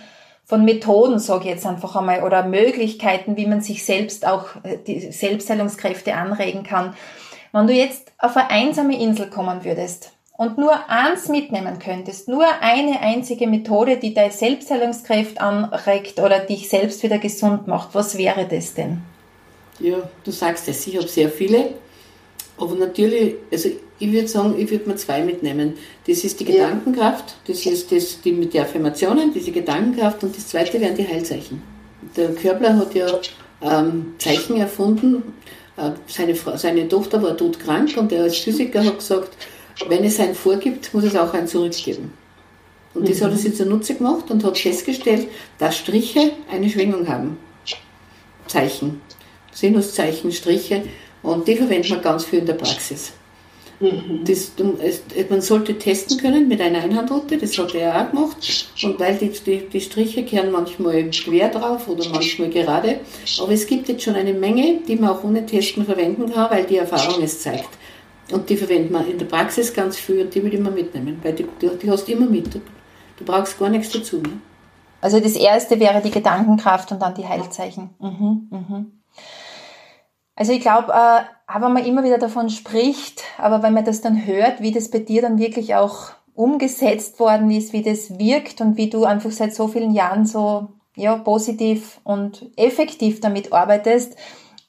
von 0.45 0.63
Methoden, 0.63 1.19
sage 1.19 1.45
ich 1.45 1.49
jetzt 1.49 1.65
einfach 1.65 1.95
einmal, 1.95 2.23
oder 2.23 2.45
Möglichkeiten, 2.45 3.35
wie 3.35 3.47
man 3.47 3.61
sich 3.61 3.83
selbst 3.83 4.27
auch 4.27 4.55
äh, 4.63 4.77
die 4.85 5.11
Selbstheilungskräfte 5.11 6.13
anregen 6.13 6.63
kann. 6.63 6.95
Wenn 7.51 7.67
du 7.67 7.73
jetzt 7.73 8.11
auf 8.19 8.37
eine 8.37 8.49
einsame 8.49 8.99
Insel 8.99 9.29
kommen 9.29 9.63
würdest 9.63 10.11
und 10.37 10.57
nur 10.57 10.89
eins 10.89 11.29
mitnehmen 11.29 11.79
könntest, 11.79 12.27
nur 12.27 12.45
eine 12.61 12.99
einzige 12.99 13.47
Methode, 13.47 13.97
die 13.97 14.13
deine 14.13 14.31
Selbstheilungskräfte 14.31 15.41
anregt 15.41 16.19
oder 16.19 16.39
dich 16.39 16.69
selbst 16.69 17.01
wieder 17.01 17.17
gesund 17.17 17.67
macht, 17.67 17.95
was 17.95 18.17
wäre 18.17 18.45
das 18.45 18.73
denn? 18.73 19.01
Ja, 19.79 19.97
du 20.23 20.31
sagst 20.31 20.67
es, 20.67 20.85
ich 20.87 20.95
habe 20.95 21.07
sehr 21.07 21.29
viele, 21.29 21.73
aber 22.57 22.75
natürlich, 22.75 23.35
also 23.51 23.69
ich 23.97 24.11
würde 24.11 24.27
sagen, 24.27 24.55
ich 24.57 24.69
würde 24.69 24.89
mir 24.89 24.95
zwei 24.95 25.23
mitnehmen. 25.23 25.73
Das 26.07 26.23
ist 26.23 26.39
die 26.39 26.45
Gedankenkraft, 26.45 27.35
das 27.47 27.65
ist 27.65 27.91
das, 27.91 28.21
die 28.21 28.33
mit 28.33 28.53
den 28.53 28.63
Affirmationen, 28.63 29.33
diese 29.33 29.51
Gedankenkraft 29.51 30.23
und 30.23 30.35
das 30.35 30.47
zweite 30.47 30.79
wären 30.81 30.95
die 30.95 31.07
Heilzeichen. 31.07 31.61
Der 32.15 32.33
Körbler 32.33 32.75
hat 32.77 32.93
ja 32.93 33.07
ähm, 33.61 34.15
Zeichen 34.17 34.57
erfunden. 34.57 35.23
Äh, 35.77 35.91
seine, 36.07 36.35
Frau, 36.35 36.57
seine 36.57 36.87
Tochter 36.87 37.21
war 37.23 37.37
todkrank 37.37 37.95
und 37.97 38.11
er 38.11 38.23
als 38.23 38.37
Physiker 38.37 38.83
hat 38.83 38.99
gesagt, 38.99 39.31
wenn 39.87 40.03
es 40.03 40.19
ein 40.19 40.35
vorgibt, 40.35 40.93
muss 40.93 41.03
es 41.03 41.15
auch 41.15 41.33
ein 41.33 41.47
zurückgeben. 41.47 42.13
Und 42.93 43.03
mhm. 43.03 43.07
das 43.07 43.21
hat 43.21 43.31
er 43.31 43.37
sich 43.37 43.55
zunutze 43.55 43.95
gemacht 43.95 44.29
und 44.29 44.43
hat 44.43 44.57
festgestellt, 44.57 45.27
dass 45.57 45.77
Striche 45.77 46.31
eine 46.51 46.69
Schwingung 46.69 47.07
haben. 47.07 47.37
Zeichen. 48.47 49.01
Sinuszeichen, 49.51 50.31
Striche. 50.31 50.83
Und 51.23 51.47
die 51.47 51.55
verwendet 51.55 51.89
man 51.89 52.01
ganz 52.01 52.25
viel 52.25 52.39
in 52.39 52.45
der 52.45 52.53
Praxis. 52.53 53.13
Das, 53.79 54.53
man 55.29 55.41
sollte 55.41 55.77
testen 55.77 56.17
können 56.17 56.47
mit 56.47 56.61
einer 56.61 56.79
Einhandroute, 56.79 57.37
das 57.37 57.57
hat 57.57 57.75
er 57.75 58.01
auch 58.01 58.11
gemacht. 58.11 58.67
Und 58.83 58.99
weil 58.99 59.15
die, 59.15 59.29
die, 59.29 59.67
die 59.67 59.81
Striche 59.81 60.23
kehren 60.23 60.51
manchmal 60.51 61.09
quer 61.09 61.49
drauf 61.49 61.87
oder 61.87 62.07
manchmal 62.09 62.49
gerade. 62.49 62.99
Aber 63.41 63.51
es 63.51 63.67
gibt 63.67 63.89
jetzt 63.89 64.03
schon 64.03 64.15
eine 64.15 64.33
Menge, 64.33 64.79
die 64.87 64.95
man 64.95 65.09
auch 65.09 65.23
ohne 65.23 65.45
Testen 65.45 65.85
verwenden 65.85 66.31
kann, 66.31 66.49
weil 66.49 66.63
die 66.63 66.77
Erfahrung 66.77 67.21
es 67.21 67.41
zeigt. 67.41 67.69
Und 68.31 68.49
die 68.49 68.57
verwendet 68.57 68.91
man 68.91 69.09
in 69.09 69.17
der 69.17 69.25
Praxis 69.25 69.73
ganz 69.73 69.97
viel 69.97 70.21
und 70.21 70.33
die 70.33 70.41
will 70.41 70.53
ich 70.53 70.59
immer 70.59 70.71
mitnehmen, 70.71 71.19
weil 71.21 71.33
die, 71.33 71.45
die, 71.61 71.69
die 71.81 71.89
hast 71.89 72.07
du 72.07 72.13
immer 72.13 72.25
mit. 72.25 72.53
Du, 72.53 72.61
du 73.17 73.25
brauchst 73.25 73.59
gar 73.59 73.69
nichts 73.69 73.91
dazu. 73.91 74.17
Ne? 74.17 74.39
Also 75.01 75.19
das 75.19 75.35
erste 75.35 75.79
wäre 75.79 76.01
die 76.01 76.09
Gedankenkraft 76.09 76.91
und 76.91 77.01
dann 77.01 77.13
die 77.13 77.27
Heilzeichen. 77.27 77.91
Mhm, 77.99 78.47
mhm. 78.49 78.91
Also 80.35 80.51
ich 80.51 80.59
glaube, 80.61 80.91
äh, 80.93 81.21
wenn 81.61 81.73
man 81.73 81.85
immer 81.85 82.03
wieder 82.03 82.17
davon 82.17 82.49
spricht, 82.49 83.23
aber 83.37 83.63
wenn 83.63 83.73
man 83.73 83.85
das 83.85 84.01
dann 84.01 84.25
hört, 84.25 84.61
wie 84.61 84.71
das 84.71 84.91
bei 84.91 84.99
dir 84.99 85.21
dann 85.21 85.37
wirklich 85.39 85.75
auch 85.75 86.11
umgesetzt 86.33 87.19
worden 87.19 87.49
ist, 87.49 87.71
wie 87.71 87.81
das 87.81 88.19
wirkt 88.19 88.59
und 88.59 88.75
wie 88.75 88.89
du 88.89 89.05
einfach 89.05 89.31
seit 89.31 89.55
so 89.55 89.67
vielen 89.67 89.93
Jahren 89.93 90.25
so 90.25 90.67
ja, 90.95 91.15
positiv 91.17 91.99
und 92.03 92.49
effektiv 92.57 93.21
damit 93.21 93.53
arbeitest, 93.53 94.15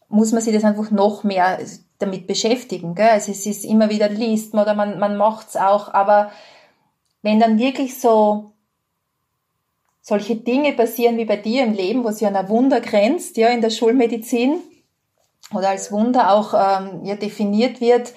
muss 0.08 0.32
man 0.32 0.40
sich 0.40 0.54
das 0.54 0.64
einfach 0.64 0.92
noch 0.92 1.24
mehr 1.24 1.58
damit 1.98 2.26
beschäftigen. 2.26 2.94
Gell? 2.94 3.08
Also 3.08 3.32
es 3.32 3.46
ist 3.46 3.64
immer 3.64 3.90
wieder 3.90 4.08
liest 4.08 4.54
man 4.54 4.64
oder 4.64 4.74
man, 4.74 4.98
man 4.98 5.16
macht's 5.16 5.56
auch, 5.56 5.92
aber 5.92 6.30
wenn 7.22 7.40
dann 7.40 7.58
wirklich 7.58 7.98
so 7.98 8.52
solche 10.00 10.36
Dinge 10.36 10.72
passieren 10.72 11.16
wie 11.16 11.24
bei 11.24 11.36
dir 11.36 11.64
im 11.64 11.72
Leben, 11.72 12.04
wo 12.04 12.12
sie 12.12 12.26
an 12.26 12.36
ein 12.36 12.48
Wunder 12.48 12.80
grenzt, 12.80 13.36
ja, 13.36 13.48
in 13.48 13.60
der 13.60 13.70
Schulmedizin, 13.70 14.60
oder 15.54 15.70
als 15.70 15.92
Wunder 15.92 16.32
auch 16.32 16.54
ähm, 16.54 17.04
ja, 17.04 17.14
definiert 17.14 17.80
wird, 17.80 18.12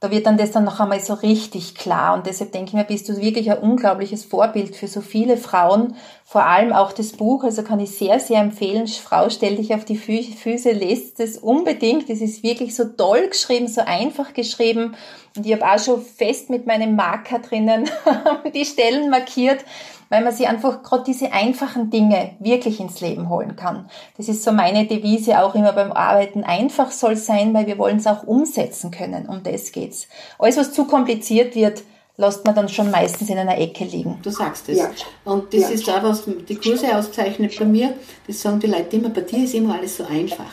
da 0.00 0.12
wird 0.12 0.26
dann 0.26 0.38
das 0.38 0.52
dann 0.52 0.62
noch 0.62 0.78
einmal 0.78 1.00
so 1.00 1.14
richtig 1.14 1.74
klar. 1.74 2.14
Und 2.14 2.26
deshalb 2.26 2.52
denke 2.52 2.68
ich 2.68 2.74
mir, 2.74 2.84
bist 2.84 3.08
du 3.08 3.20
wirklich 3.20 3.50
ein 3.50 3.58
unglaubliches 3.58 4.24
Vorbild 4.24 4.76
für 4.76 4.86
so 4.86 5.00
viele 5.00 5.36
Frauen. 5.36 5.96
Vor 6.24 6.44
allem 6.44 6.72
auch 6.72 6.92
das 6.92 7.12
Buch, 7.12 7.42
also 7.42 7.64
kann 7.64 7.80
ich 7.80 7.90
sehr, 7.90 8.20
sehr 8.20 8.40
empfehlen. 8.40 8.86
Frau, 8.86 9.28
stell 9.28 9.56
dich 9.56 9.74
auf 9.74 9.84
die 9.84 9.96
Füße, 9.96 10.70
lest 10.70 11.18
es 11.18 11.36
unbedingt. 11.36 12.08
Es 12.10 12.20
ist 12.20 12.44
wirklich 12.44 12.76
so 12.76 12.84
toll 12.84 13.26
geschrieben, 13.26 13.66
so 13.66 13.80
einfach 13.80 14.34
geschrieben. 14.34 14.94
Und 15.36 15.44
ich 15.44 15.52
habe 15.52 15.66
auch 15.66 15.84
schon 15.84 16.00
fest 16.00 16.48
mit 16.48 16.64
meinem 16.64 16.94
Marker 16.94 17.40
drinnen 17.40 17.90
die 18.54 18.64
Stellen 18.64 19.10
markiert, 19.10 19.64
weil 20.10 20.24
man 20.24 20.32
sich 20.32 20.48
einfach 20.48 20.82
gerade 20.82 21.04
diese 21.04 21.32
einfachen 21.32 21.90
Dinge 21.90 22.32
wirklich 22.38 22.80
ins 22.80 23.00
Leben 23.00 23.28
holen 23.28 23.56
kann. 23.56 23.88
Das 24.16 24.28
ist 24.28 24.42
so 24.42 24.52
meine 24.52 24.86
Devise 24.86 25.42
auch 25.42 25.54
immer 25.54 25.72
beim 25.72 25.92
Arbeiten. 25.92 26.44
Einfach 26.44 26.90
soll 26.90 27.16
sein, 27.16 27.54
weil 27.54 27.66
wir 27.66 27.78
wollen 27.78 27.98
es 27.98 28.06
auch 28.06 28.22
umsetzen 28.24 28.90
können. 28.90 29.28
Um 29.28 29.42
das 29.42 29.72
geht's. 29.72 30.08
Alles, 30.38 30.56
was 30.56 30.72
zu 30.72 30.86
kompliziert 30.86 31.54
wird, 31.54 31.82
lässt 32.16 32.44
man 32.44 32.54
dann 32.54 32.68
schon 32.68 32.90
meistens 32.90 33.30
in 33.30 33.38
einer 33.38 33.58
Ecke 33.58 33.84
liegen. 33.84 34.18
Du 34.22 34.30
sagst 34.30 34.68
es. 34.68 34.78
Ja. 34.78 34.90
Und 35.24 35.54
das 35.54 35.62
ja. 35.62 35.68
ist 35.68 35.88
auch, 35.88 36.02
was 36.02 36.24
die 36.26 36.56
Kurse 36.56 36.96
auszeichnet 36.96 37.56
bei 37.58 37.64
mir. 37.64 37.94
Das 38.26 38.42
sagen 38.42 38.58
die 38.58 38.66
Leute 38.66 38.96
immer, 38.96 39.10
bei 39.10 39.20
dir 39.22 39.44
ist 39.44 39.54
immer 39.54 39.74
alles 39.74 39.96
so 39.96 40.04
einfach. 40.04 40.50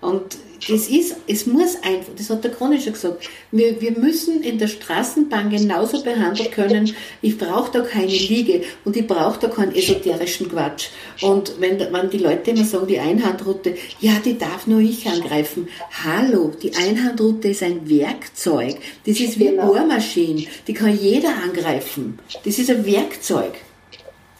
Und 0.00 0.38
das 0.68 0.88
ist, 0.88 1.16
es 1.26 1.46
muss 1.46 1.76
einfach, 1.82 2.12
das 2.16 2.30
hat 2.30 2.42
der 2.42 2.50
Krone 2.50 2.80
schon 2.80 2.92
gesagt, 2.92 3.28
wir, 3.52 3.80
wir 3.80 3.92
müssen 3.92 4.42
in 4.42 4.58
der 4.58 4.66
Straßenbahn 4.66 5.50
genauso 5.50 6.02
behandeln 6.02 6.50
können, 6.50 6.94
ich 7.22 7.38
brauche 7.38 7.70
da 7.72 7.80
keine 7.80 8.06
Liege 8.06 8.62
und 8.84 8.96
ich 8.96 9.06
brauche 9.06 9.38
da 9.40 9.48
keinen 9.48 9.74
esoterischen 9.74 10.48
Quatsch. 10.50 10.88
Und 11.22 11.60
wenn, 11.60 11.78
wenn 11.78 12.10
die 12.10 12.18
Leute 12.18 12.50
immer 12.50 12.64
sagen, 12.64 12.86
die 12.88 12.98
Einhandroute, 12.98 13.76
ja, 14.00 14.20
die 14.24 14.36
darf 14.36 14.66
nur 14.66 14.80
ich 14.80 15.06
angreifen. 15.06 15.68
Hallo, 16.04 16.52
die 16.60 16.74
Einhandroute 16.74 17.48
ist 17.48 17.62
ein 17.62 17.88
Werkzeug. 17.88 18.76
Das 19.06 19.20
ist 19.20 19.38
wie 19.38 19.48
genau. 19.48 19.66
Bohrmaschine. 19.66 20.46
Die 20.66 20.74
kann 20.74 20.98
jeder 20.98 21.34
angreifen. 21.42 22.18
Das 22.44 22.58
ist 22.58 22.70
ein 22.70 22.84
Werkzeug. 22.84 23.52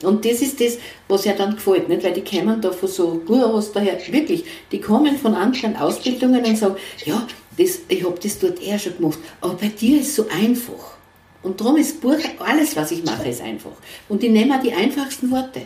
Und 0.02 0.24
das 0.24 0.42
ist 0.42 0.60
das, 0.60 0.78
was 1.08 1.24
ja 1.24 1.32
dann 1.32 1.56
gefällt, 1.56 1.88
nicht? 1.88 2.04
weil 2.04 2.12
die 2.12 2.22
kommen 2.22 2.60
da 2.60 2.70
von 2.70 2.88
so 2.88 3.20
Gurus 3.26 3.72
daher, 3.72 3.98
wirklich, 4.12 4.44
die 4.70 4.80
kommen 4.80 5.16
von 5.16 5.34
anderen 5.34 5.76
Ausbildungen 5.76 6.44
und 6.44 6.56
sagen, 6.56 6.76
ja, 7.04 7.26
das, 7.56 7.80
ich 7.88 8.04
habe 8.04 8.18
das 8.22 8.38
dort 8.38 8.62
eher 8.62 8.78
schon 8.78 8.96
gemacht, 8.96 9.18
aber 9.40 9.54
bei 9.54 9.68
dir 9.68 10.00
ist 10.00 10.14
so 10.14 10.26
einfach. 10.28 10.98
Und 11.42 11.60
darum 11.60 11.76
ist 11.76 12.00
Buch, 12.00 12.18
alles, 12.38 12.76
was 12.76 12.90
ich 12.90 13.04
mache, 13.04 13.28
ist 13.28 13.42
einfach. 13.42 13.72
Und 14.08 14.22
ich 14.22 14.30
nehme 14.30 14.56
auch 14.56 14.62
die 14.62 14.72
einfachsten 14.72 15.30
Worte. 15.30 15.62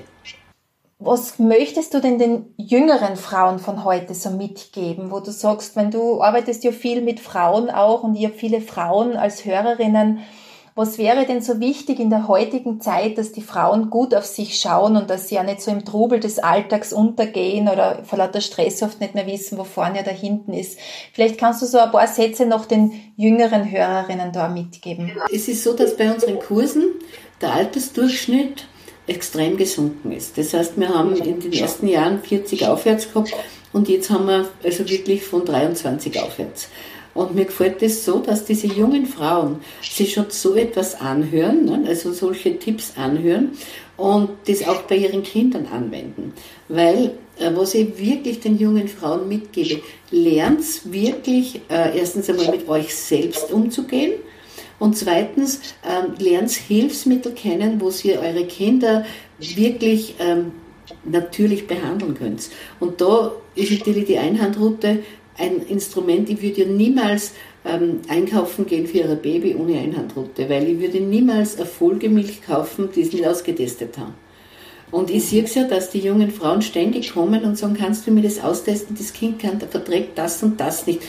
Was 0.99 1.41
möchtest 1.41 1.95
du 1.95 2.01
denn 2.01 2.19
den 2.19 2.55
jüngeren 2.57 3.17
Frauen 3.17 3.59
von 3.59 3.85
heute 3.85 4.15
so 4.15 4.31
mitgeben, 4.31 5.11
wo 5.11 5.19
du 5.19 5.33
sagst, 5.33 5.75
wenn 5.75 5.91
du 5.91 6.23
arbeitest 6.23 6.63
ja 6.63 6.71
viel 6.71 7.03
mit 7.03 7.19
Frauen 7.19 7.71
auch 7.71 8.05
und 8.05 8.15
ihr 8.15 8.31
viele 8.31 8.61
Frauen 8.61 9.17
als 9.17 9.45
Hörerinnen, 9.45 10.21
was 10.75 10.97
wäre 10.97 11.27
denn 11.27 11.43
so 11.43 11.61
wichtig 11.61 12.01
in 12.01 12.09
der 12.09 12.29
heutigen 12.29 12.81
Zeit, 12.81 13.19
dass 13.19 13.33
die 13.33 13.43
Frauen 13.43 13.91
gut 13.91 14.15
auf 14.15 14.25
sich 14.25 14.59
schauen 14.59 14.97
und 14.97 15.11
dass 15.11 15.29
sie 15.29 15.35
ja 15.35 15.43
nicht 15.43 15.61
so 15.61 15.71
im 15.71 15.85
Trubel 15.85 16.19
des 16.19 16.39
Alltags 16.39 16.93
untergehen 16.93 17.69
oder 17.69 18.05
vor 18.05 18.19
lauter 18.19 18.41
Stress 18.41 18.83
oft 18.83 19.01
nicht 19.01 19.15
mehr 19.15 19.27
wissen, 19.27 19.59
wo 19.59 19.65
vorne 19.65 20.03
da 20.03 20.11
hinten 20.11 20.55
ist? 20.55 20.79
Vielleicht 21.13 21.39
kannst 21.39 21.61
du 21.61 21.67
so 21.67 21.79
ein 21.79 21.91
paar 21.91 22.07
Sätze 22.07 22.47
noch 22.47 22.65
den 22.65 22.93
jüngeren 23.17 23.71
Hörerinnen 23.71 24.33
da 24.33 24.49
mitgeben. 24.49 25.13
Es 25.33 25.49
ist 25.49 25.63
so, 25.63 25.75
dass 25.75 25.97
bei 25.97 26.11
unseren 26.11 26.39
Kursen 26.39 26.85
der 27.41 27.53
Altersdurchschnitt 27.53 28.67
extrem 29.07 29.57
gesunken 29.57 30.13
ist. 30.13 30.39
Das 30.39 30.55
heißt, 30.55 30.79
wir 30.79 30.89
haben 30.89 31.17
in 31.17 31.41
den 31.41 31.53
ersten 31.53 31.89
Jahren 31.89 32.21
40 32.23 32.67
aufwärts 32.69 33.13
gehabt 33.13 33.35
und 33.73 33.89
jetzt 33.89 34.11
haben 34.11 34.27
wir 34.27 34.49
also 34.65 34.89
wirklich 34.89 35.25
von 35.25 35.45
23 35.45 36.21
aufwärts. 36.21 36.69
Und 37.15 37.35
mir 37.35 37.45
gefällt 37.45 37.83
es 37.83 37.97
das 37.97 38.05
so, 38.05 38.21
dass 38.21 38.45
diese 38.45 38.67
jungen 38.67 39.07
Frauen 39.07 39.57
sich 39.83 40.15
schon 40.15 40.27
so 40.31 40.55
etwas 40.55 41.01
anhören, 41.01 41.65
ne? 41.67 41.85
also 41.87 42.13
solche 42.13 42.59
Tipps 42.59 42.95
anhören 42.97 43.53
und 43.97 44.31
das 44.47 44.67
auch 44.67 44.83
bei 44.83 44.97
ihren 44.97 45.23
Kindern 45.23 45.67
anwenden. 45.67 46.33
Weil, 46.69 47.13
äh, 47.39 47.51
was 47.55 47.75
ich 47.75 47.99
wirklich 47.99 48.41
den 48.41 48.59
jungen 48.59 48.89
Frauen 48.89 49.29
mitgebe, 49.29 49.83
lernt 50.11 50.65
wirklich 50.91 51.61
äh, 51.69 51.99
erstens 51.99 52.31
einmal 52.31 52.51
mit 52.51 52.69
euch 52.69 52.95
selbst 52.95 53.53
umzugehen. 53.53 54.15
Und 54.79 54.97
zweitens, 54.97 55.61
ähm, 55.87 56.15
lernt 56.19 56.51
Hilfsmittel 56.51 57.33
kennen, 57.33 57.81
wo 57.81 57.93
ihr 58.03 58.21
eure 58.21 58.47
Kinder 58.47 59.05
wirklich 59.39 60.17
ähm, 60.19 60.53
natürlich 61.05 61.67
behandeln 61.67 62.15
könnt. 62.15 62.51
Und 62.81 63.01
da 63.01 63.33
ist 63.55 63.71
natürlich 63.71 64.07
die 64.07 64.19
Einhandroute 64.19 65.01
ein 65.39 65.61
Instrument. 65.67 66.29
Ich 66.29 66.43
würde 66.43 66.63
ja 66.63 66.67
niemals 66.67 67.33
ähm, 67.65 68.01
einkaufen 68.09 68.67
gehen 68.67 68.87
für 68.87 68.99
ihr 68.99 69.15
Baby 69.15 69.55
ohne 69.55 69.79
Einhandroute, 69.79 70.49
weil 70.49 70.69
ich 70.69 70.81
würde 70.81 71.01
niemals 71.01 71.57
eine 71.57 71.67
Folgemilch 71.67 72.43
kaufen, 72.43 72.89
die 72.95 73.05
sie 73.05 73.17
nicht 73.17 73.27
ausgetestet 73.27 73.99
haben. 73.99 74.15
Und 74.91 75.11
ich 75.11 75.25
sehe 75.25 75.45
es 75.45 75.55
ja, 75.55 75.65
dass 75.65 75.91
die 75.91 76.01
jungen 76.01 76.31
Frauen 76.31 76.61
ständig 76.61 77.15
kommen 77.15 77.45
und 77.45 77.57
sagen, 77.57 77.75
kannst 77.79 78.07
du 78.07 78.11
mir 78.11 78.23
das 78.23 78.41
austesten? 78.41 78.95
Das 78.97 79.13
Kind 79.13 79.39
kann, 79.41 79.59
verträgt 79.59 80.19
das 80.19 80.43
und 80.43 80.61
das 80.61 80.87
nicht. 80.87 81.01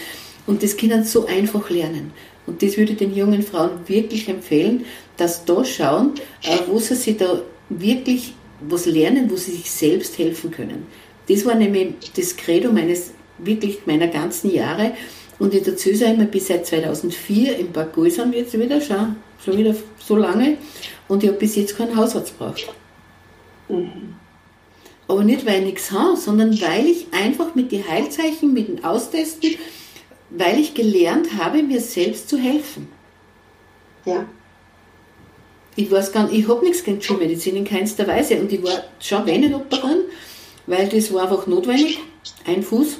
Und 0.48 0.64
das 0.64 0.78
Kind 0.78 1.06
so 1.06 1.26
einfach 1.26 1.70
lernen. 1.70 2.14
Und 2.46 2.64
das 2.64 2.78
würde 2.78 2.94
ich 2.94 2.98
den 2.98 3.14
jungen 3.14 3.44
Frauen 3.44 3.72
wirklich 3.88 4.30
empfehlen, 4.30 4.86
dass 5.18 5.46
da 5.46 5.64
schauen, 5.66 6.14
äh, 6.44 6.58
wo 6.68 6.80
sie 6.80 6.96
sich 6.96 7.18
da 7.18 7.42
wirklich 7.70 8.34
was 8.62 8.86
lernen, 8.86 9.30
wo 9.30 9.36
sie 9.36 9.52
sich 9.52 9.70
selbst 9.70 10.18
helfen 10.18 10.52
können. 10.52 10.88
Das 11.28 11.46
war 11.46 11.56
nämlich 11.56 11.94
das 12.16 12.36
Credo 12.36 12.72
meines, 12.72 13.14
wirklich 13.46 13.86
meiner 13.86 14.08
ganzen 14.08 14.54
Jahre. 14.54 14.94
Und 15.40 15.54
ich 15.54 15.64
dazu 15.64 15.94
sage 15.94 16.14
immer, 16.14 16.26
bis 16.26 16.48
seit 16.48 16.66
2004 16.66 17.58
im 17.58 17.72
Bad 17.72 17.94
Gulsam 17.94 18.34
jetzt 18.34 18.58
wieder, 18.58 18.80
schon, 18.80 19.16
schon 19.44 19.58
wieder 19.58 19.76
so 20.00 20.16
lange. 20.16 20.58
Und 21.08 21.24
ich 21.24 21.30
habe 21.30 21.40
bis 21.40 21.56
jetzt 21.56 21.78
keinen 21.78 21.96
Hausarzt 21.96 22.38
gebraucht. 22.38 22.74
Mhm. 23.70 24.16
Aber 25.08 25.24
nicht, 25.24 25.46
weil 25.46 25.60
ich 25.60 25.66
nichts 25.66 25.92
habe, 25.92 26.18
sondern 26.18 26.60
weil 26.62 26.88
ich 26.88 27.08
einfach 27.12 27.56
mit 27.56 27.72
den 27.72 27.88
Heilzeichen, 27.88 28.54
mit 28.54 28.68
dem 28.68 28.84
Austesten, 28.84 29.56
weil 30.30 30.60
ich 30.60 30.74
gelernt 30.74 31.38
habe, 31.38 31.62
mir 31.62 31.82
selbst 31.82 32.30
zu 32.30 32.38
helfen. 32.38 32.88
Ja. 34.06 34.26
Ich 35.76 35.90
weiß 35.90 36.12
gar 36.12 36.28
nicht, 36.28 36.40
ich 36.40 36.48
habe 36.48 36.64
nichts 36.64 36.84
gegen 36.84 37.02
Schulmedizin 37.02 37.56
in 37.56 37.66
keinster 37.66 38.08
Weise 38.08 38.38
und 38.38 38.52
ich 38.52 38.64
war 38.64 38.84
schon 39.00 39.26
Venenoperarin, 39.26 40.04
weil 40.68 40.88
das 40.88 41.12
war 41.14 41.24
einfach 41.24 41.48
notwendig, 41.48 42.00
ein 42.46 42.64
Fuß. 42.64 43.00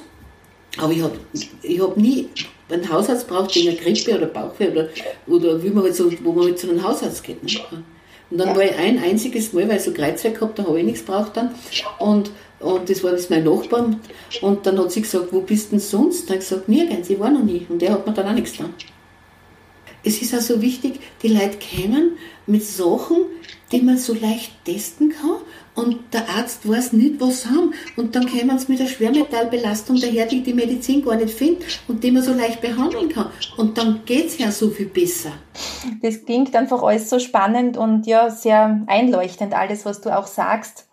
Aber 0.78 0.92
ich 0.92 1.02
habe 1.02 1.18
ich 1.62 1.80
hab 1.80 1.96
nie 1.96 2.28
einen 2.70 2.90
Hausarzt 2.90 3.28
braucht 3.28 3.54
wegen 3.54 3.68
einer 3.68 3.78
Grippe 3.78 4.16
oder 4.16 4.26
Bauchweh 4.26 4.68
oder, 4.68 4.88
oder 5.26 5.62
wie 5.62 5.70
man 5.70 5.84
halt 5.84 5.94
so, 5.94 6.10
wo 6.22 6.32
man 6.32 6.46
halt 6.46 6.58
zu 6.58 6.68
einem 6.68 6.82
Hausarzt 6.82 7.22
geht. 7.22 7.42
Ne? 7.42 7.50
Und 8.30 8.38
dann 8.38 8.56
war 8.56 8.64
ich 8.64 8.76
ein 8.76 8.98
einziges 8.98 9.52
Mal, 9.52 9.68
weil 9.68 9.76
ich 9.76 9.82
so 9.82 9.92
Kreuzweg 9.92 10.34
gehabt, 10.34 10.58
da 10.58 10.64
habe 10.66 10.78
ich 10.78 10.84
nichts 10.84 11.02
braucht 11.02 11.36
dann. 11.36 11.54
Und, 11.98 12.30
und 12.58 12.88
das 12.88 13.04
war 13.04 13.12
das 13.12 13.30
mein 13.30 13.44
Nachbar. 13.44 13.94
Und 14.40 14.66
dann 14.66 14.78
hat 14.78 14.90
sie 14.90 15.02
gesagt, 15.02 15.28
wo 15.30 15.40
bist 15.40 15.72
denn 15.72 15.78
sonst? 15.78 16.22
Dann 16.22 16.36
habe 16.36 16.42
ich 16.42 16.48
gesagt, 16.48 16.68
nirgends, 16.68 17.10
ich 17.10 17.20
war 17.20 17.30
noch 17.30 17.44
nie. 17.44 17.66
Und 17.68 17.80
der 17.80 17.92
hat 17.92 18.06
mir 18.06 18.14
dann 18.14 18.28
auch 18.28 18.32
nichts 18.32 18.52
getan. 18.52 18.74
Es 20.04 20.20
ist 20.20 20.34
also 20.34 20.60
wichtig, 20.60 21.00
die 21.22 21.28
Leute 21.28 21.56
kennen 21.56 22.18
mit 22.46 22.64
Sachen, 22.64 23.16
die 23.72 23.80
man 23.80 23.96
so 23.96 24.12
leicht 24.14 24.52
testen 24.64 25.10
kann 25.10 25.38
und 25.74 25.98
der 26.12 26.28
Arzt 26.28 26.68
weiß 26.68 26.92
nicht, 26.92 27.20
was 27.20 27.42
sie 27.42 27.48
haben. 27.48 27.72
Und 27.96 28.14
dann 28.14 28.28
kommen 28.28 28.58
sie 28.58 28.70
mit 28.70 28.80
der 28.80 28.86
Schwermetallbelastung 28.86 30.00
daher, 30.00 30.26
die 30.26 30.42
die 30.42 30.54
Medizin 30.54 31.04
gar 31.04 31.16
nicht 31.16 31.34
findet 31.34 31.80
und 31.88 32.04
die 32.04 32.10
man 32.10 32.22
so 32.22 32.32
leicht 32.32 32.60
behandeln 32.60 33.08
kann. 33.08 33.30
Und 33.56 33.76
dann 33.76 34.02
geht 34.04 34.26
es 34.26 34.38
ja 34.38 34.50
so 34.50 34.70
viel 34.70 34.86
besser. 34.86 35.32
Das 36.02 36.24
klingt 36.24 36.54
einfach 36.54 36.82
alles 36.82 37.10
so 37.10 37.18
spannend 37.18 37.76
und 37.76 38.06
ja, 38.06 38.30
sehr 38.30 38.84
einleuchtend, 38.86 39.54
alles, 39.54 39.84
was 39.84 40.00
du 40.00 40.16
auch 40.16 40.26
sagst. 40.26 40.86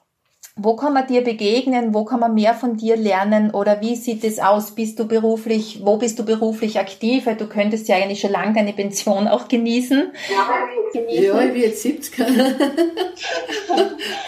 Wo 0.58 0.76
kann 0.76 0.94
man 0.94 1.08
dir 1.08 1.22
begegnen? 1.22 1.94
Wo 1.94 2.04
kann 2.04 2.20
man 2.20 2.34
mehr 2.34 2.54
von 2.54 2.76
dir 2.76 2.98
lernen? 2.98 3.52
Oder 3.52 3.80
wie 3.80 3.96
sieht 3.96 4.26
es 4.26 4.38
aus? 4.38 4.76
Bist 4.76 5.00
du 5.00 5.08
beruflich, 5.08 5.80
wo 5.84 5.96
bist 5.96 6.20
du 6.20 6.26
beruflich 6.26 6.78
aktiv? 6.78 7.26
Weil 7.26 7.38
du 7.38 7.48
könntest 7.48 7.88
ja 7.88 7.96
eigentlich 7.96 8.20
schon 8.20 8.32
lange 8.32 8.54
deine 8.54 8.74
Pension 8.74 9.30
auch 9.30 9.48
genießen. 9.48 10.12
Ja, 10.30 10.50
genießen. 10.92 11.24
ja 11.24 11.42
ich 11.42 11.54
bin 11.54 11.62
jetzt 11.62 11.82
70. 11.82 12.20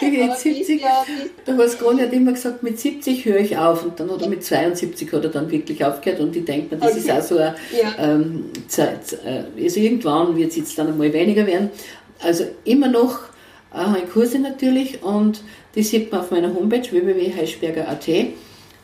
bin 0.00 0.14
jetzt 0.14 0.40
70. 0.40 0.82
Der 1.46 1.56
Horst 1.58 1.78
Kroni 1.78 2.00
hat 2.00 2.14
immer 2.14 2.32
gesagt, 2.32 2.62
mit 2.62 2.80
70 2.80 3.26
höre 3.26 3.40
ich 3.40 3.58
auf. 3.58 3.84
Und 3.84 4.00
dann 4.00 4.10
hat 4.10 4.22
er 4.22 4.28
mit 4.28 4.42
72 4.42 5.12
hat 5.12 5.24
er 5.24 5.30
dann 5.30 5.50
wirklich 5.50 5.84
aufgehört. 5.84 6.20
Und 6.20 6.34
ich 6.34 6.46
denke 6.46 6.74
mir, 6.74 6.80
das 6.80 6.92
okay. 6.92 7.00
ist 7.00 7.10
auch 7.10 7.22
so 7.22 7.36
eine 7.36 7.54
ja. 7.78 7.96
ähm, 7.98 8.50
Zeit. 8.68 9.12
Äh, 9.26 9.62
also 9.62 9.78
irgendwann 9.78 10.38
wird 10.38 10.52
es 10.52 10.56
jetzt 10.56 10.78
dann 10.78 10.88
einmal 10.88 11.12
weniger 11.12 11.46
werden. 11.46 11.68
Also 12.22 12.44
immer 12.64 12.88
noch 12.88 13.33
äh, 13.74 14.06
Kurse 14.12 14.38
natürlich 14.38 15.02
und 15.02 15.42
die 15.74 15.82
sieht 15.82 16.12
man 16.12 16.20
auf 16.20 16.30
meiner 16.30 16.54
Homepage 16.54 16.90
www.heischberger.at. 16.90 18.08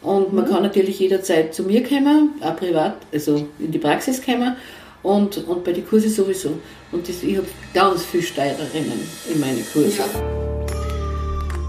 Und 0.02 0.32
man 0.32 0.44
mhm. 0.44 0.50
kann 0.50 0.62
natürlich 0.62 0.98
jederzeit 0.98 1.54
zu 1.54 1.62
mir 1.62 1.82
kommen, 1.86 2.30
auch 2.40 2.56
privat, 2.56 2.96
also 3.12 3.46
in 3.58 3.70
die 3.70 3.78
Praxis 3.78 4.24
kommen 4.24 4.56
und, 5.02 5.36
und 5.46 5.64
bei 5.64 5.72
den 5.72 5.86
Kursen 5.86 6.10
sowieso. 6.10 6.58
Und 6.92 7.08
das, 7.08 7.22
ich 7.22 7.36
habe 7.36 7.46
ganz 7.74 8.04
viele 8.04 8.22
Steirerinnen 8.22 9.00
in 9.32 9.40
meine 9.40 9.60
Kurse. 9.72 10.02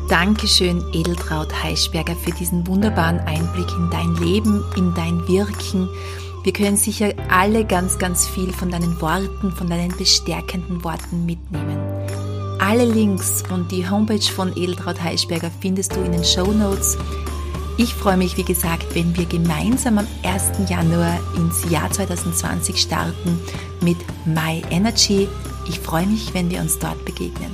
Dankeschön, 0.10 0.84
Edeltraut 0.94 1.54
Heischberger, 1.64 2.16
für 2.16 2.32
diesen 2.32 2.68
wunderbaren 2.68 3.20
Einblick 3.20 3.70
in 3.78 3.90
dein 3.92 4.16
Leben, 4.16 4.64
in 4.76 4.94
dein 4.94 5.26
Wirken. 5.28 5.88
Wir 6.44 6.54
können 6.54 6.76
sicher 6.76 7.14
alle 7.30 7.64
ganz, 7.64 7.98
ganz 7.98 8.28
viel 8.28 8.52
von 8.52 8.72
deinen 8.72 9.00
Worten, 9.00 9.52
von 9.52 9.70
deinen 9.70 9.96
bestärkenden 9.96 10.84
Worten 10.84 11.26
mitnehmen. 11.26 11.78
Alle 12.72 12.86
Links 12.86 13.44
und 13.52 13.70
die 13.70 13.90
Homepage 13.90 14.22
von 14.22 14.56
Edeltraut 14.56 15.04
Heischberger 15.04 15.52
findest 15.60 15.94
du 15.94 16.00
in 16.04 16.14
den 16.14 16.24
Show 16.24 16.54
Notes. 16.54 16.98
Ich 17.78 17.94
freue 17.94 18.16
mich, 18.16 18.38
wie 18.38 18.46
gesagt, 18.46 18.96
wenn 18.96 19.14
wir 19.18 19.26
gemeinsam 19.26 19.98
am 19.98 20.08
1. 20.24 20.70
Januar 20.70 21.20
ins 21.36 21.70
Jahr 21.70 21.92
2020 21.92 22.78
starten 22.78 23.42
mit 23.82 23.98
My 24.24 24.62
Energy. 24.70 25.28
Ich 25.68 25.82
freue 25.82 26.06
mich, 26.06 26.34
wenn 26.34 26.50
wir 26.50 26.62
uns 26.62 26.80
dort 26.80 27.04
begegnen. 27.04 27.52